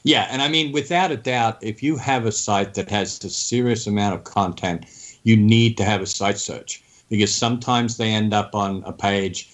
Yeah, 0.04 0.28
and 0.32 0.42
I 0.42 0.48
mean, 0.48 0.72
without 0.72 1.12
a 1.12 1.18
doubt, 1.18 1.58
if 1.62 1.84
you 1.84 1.98
have 1.98 2.26
a 2.26 2.32
site 2.32 2.74
that 2.76 2.90
has 2.90 3.22
a 3.24 3.30
serious 3.30 3.88
amount 3.88 4.16
of 4.16 4.24
content, 4.24 4.86
you 5.24 5.36
need 5.36 5.78
to 5.78 5.84
have 5.84 6.02
a 6.02 6.06
site 6.06 6.38
search 6.38 6.82
because 7.10 7.34
sometimes 7.34 7.98
they 7.98 8.10
end 8.10 8.34
up 8.34 8.56
on 8.56 8.84
a 8.86 8.94
page 8.94 9.50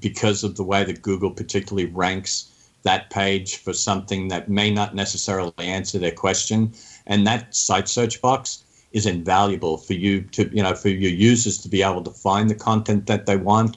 because 0.00 0.44
of 0.44 0.56
the 0.56 0.64
way 0.64 0.84
that 0.84 1.02
Google 1.02 1.30
particularly 1.30 1.90
ranks 1.90 2.50
that 2.84 3.10
page 3.10 3.56
for 3.56 3.72
something 3.72 4.28
that 4.28 4.48
may 4.48 4.70
not 4.70 4.94
necessarily 4.94 5.52
answer 5.58 5.98
their 5.98 6.12
question. 6.12 6.72
And 7.06 7.26
that 7.26 7.54
site 7.54 7.88
search 7.88 8.22
box 8.22 8.64
is 8.92 9.06
invaluable 9.06 9.76
for 9.76 9.94
you 9.94 10.22
to, 10.22 10.48
you 10.54 10.62
know, 10.62 10.74
for 10.74 10.88
your 10.88 11.10
users 11.10 11.58
to 11.58 11.68
be 11.68 11.82
able 11.82 12.02
to 12.02 12.10
find 12.10 12.48
the 12.48 12.54
content 12.54 13.06
that 13.06 13.26
they 13.26 13.36
want. 13.36 13.76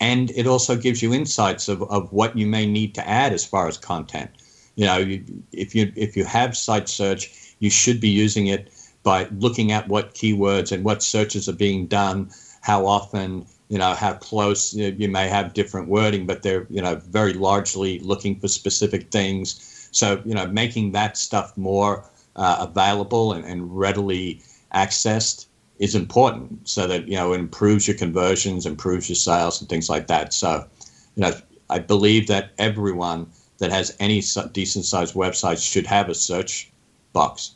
And 0.00 0.30
it 0.32 0.46
also 0.46 0.76
gives 0.76 1.02
you 1.02 1.14
insights 1.14 1.68
of, 1.68 1.82
of 1.84 2.12
what 2.12 2.36
you 2.36 2.46
may 2.46 2.66
need 2.66 2.94
to 2.96 3.08
add 3.08 3.32
as 3.32 3.44
far 3.44 3.66
as 3.66 3.78
content. 3.78 4.30
You 4.76 4.86
know, 4.86 4.98
you, 4.98 5.24
if 5.52 5.74
you 5.74 5.92
if 5.96 6.16
you 6.16 6.24
have 6.24 6.56
site 6.56 6.88
search, 6.88 7.54
you 7.58 7.70
should 7.70 8.00
be 8.00 8.08
using 8.08 8.46
it 8.46 8.70
by 9.02 9.28
looking 9.38 9.72
at 9.72 9.88
what 9.88 10.14
keywords 10.14 10.70
and 10.70 10.84
what 10.84 11.02
searches 11.02 11.48
are 11.48 11.54
being 11.54 11.86
done, 11.86 12.30
how 12.60 12.86
often, 12.86 13.46
you 13.68 13.78
know, 13.78 13.94
how 13.94 14.14
close 14.14 14.74
you, 14.74 15.08
may 15.08 15.28
have 15.28 15.52
different 15.52 15.88
wording, 15.88 16.26
but 16.26 16.42
they're, 16.42 16.66
you 16.70 16.80
know, 16.80 16.96
very 16.96 17.34
largely 17.34 17.98
looking 18.00 18.38
for 18.38 18.48
specific 18.48 19.10
things. 19.10 19.88
So, 19.92 20.22
you 20.24 20.34
know, 20.34 20.46
making 20.46 20.92
that 20.92 21.16
stuff 21.16 21.56
more 21.56 22.04
uh, 22.36 22.66
available 22.68 23.32
and, 23.32 23.44
and 23.44 23.76
readily 23.76 24.40
accessed 24.74 25.46
is 25.78 25.94
important 25.94 26.68
so 26.68 26.86
that 26.86 27.06
you 27.08 27.16
know 27.16 27.32
it 27.32 27.38
improves 27.38 27.86
your 27.86 27.96
conversions 27.96 28.66
improves 28.66 29.08
your 29.08 29.16
sales 29.16 29.60
and 29.60 29.68
things 29.68 29.88
like 29.88 30.06
that 30.06 30.32
so 30.32 30.66
you 31.14 31.22
know 31.22 31.32
i 31.70 31.78
believe 31.78 32.26
that 32.26 32.50
everyone 32.58 33.26
that 33.58 33.70
has 33.70 33.96
any 34.00 34.22
decent 34.52 34.84
sized 34.84 35.14
website 35.14 35.62
should 35.62 35.86
have 35.86 36.08
a 36.08 36.14
search 36.14 36.70
box 37.12 37.54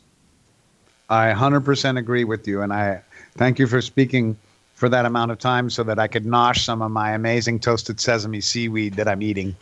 i 1.09 1.31
100% 1.31 1.97
agree 1.97 2.23
with 2.23 2.47
you 2.47 2.61
and 2.61 2.71
i 2.73 3.01
thank 3.35 3.59
you 3.59 3.67
for 3.67 3.81
speaking 3.81 4.37
for 4.83 4.89
that 4.89 5.05
amount 5.05 5.31
of 5.31 5.39
time 5.39 5.69
so 5.69 5.81
that 5.81 5.97
i 5.97 6.09
could 6.09 6.25
nosh 6.25 6.65
some 6.65 6.81
of 6.81 6.91
my 6.91 7.11
amazing 7.11 7.57
toasted 7.57 8.01
sesame 8.01 8.41
seaweed 8.41 8.95
that 8.95 9.07
i'm 9.07 9.21
eating 9.21 9.55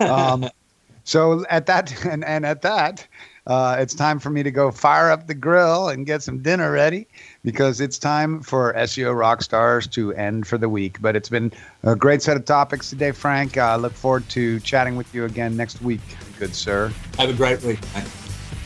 um, 0.00 0.46
so 1.04 1.42
at 1.48 1.64
that 1.64 2.04
and, 2.04 2.22
and 2.22 2.44
at 2.44 2.60
that 2.60 3.06
uh, 3.46 3.76
it's 3.78 3.94
time 3.94 4.18
for 4.18 4.28
me 4.28 4.42
to 4.42 4.50
go 4.50 4.70
fire 4.70 5.10
up 5.10 5.26
the 5.26 5.32
grill 5.32 5.88
and 5.88 6.04
get 6.04 6.22
some 6.22 6.42
dinner 6.42 6.70
ready 6.70 7.06
because 7.44 7.80
it's 7.80 7.98
time 7.98 8.42
for 8.42 8.74
SEO 8.74 9.18
rock 9.18 9.40
stars 9.40 9.86
to 9.88 10.12
end 10.12 10.46
for 10.46 10.58
the 10.58 10.68
week. 10.68 11.00
But 11.00 11.16
it's 11.16 11.28
been 11.28 11.50
a 11.82 11.96
great 11.96 12.22
set 12.22 12.36
of 12.36 12.44
topics 12.44 12.90
today, 12.90 13.10
Frank. 13.10 13.56
I 13.56 13.72
uh, 13.72 13.78
look 13.78 13.94
forward 13.94 14.28
to 14.28 14.60
chatting 14.60 14.94
with 14.94 15.12
you 15.12 15.24
again 15.24 15.56
next 15.56 15.82
week, 15.82 16.02
good 16.38 16.54
sir. 16.54 16.92
Have 17.18 17.30
a 17.30 17.32
great 17.32 17.60
week. 17.62 17.80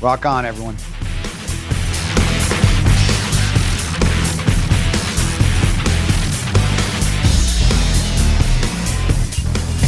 Rock 0.03 0.26
on, 0.26 0.45
everyone. 0.45 0.76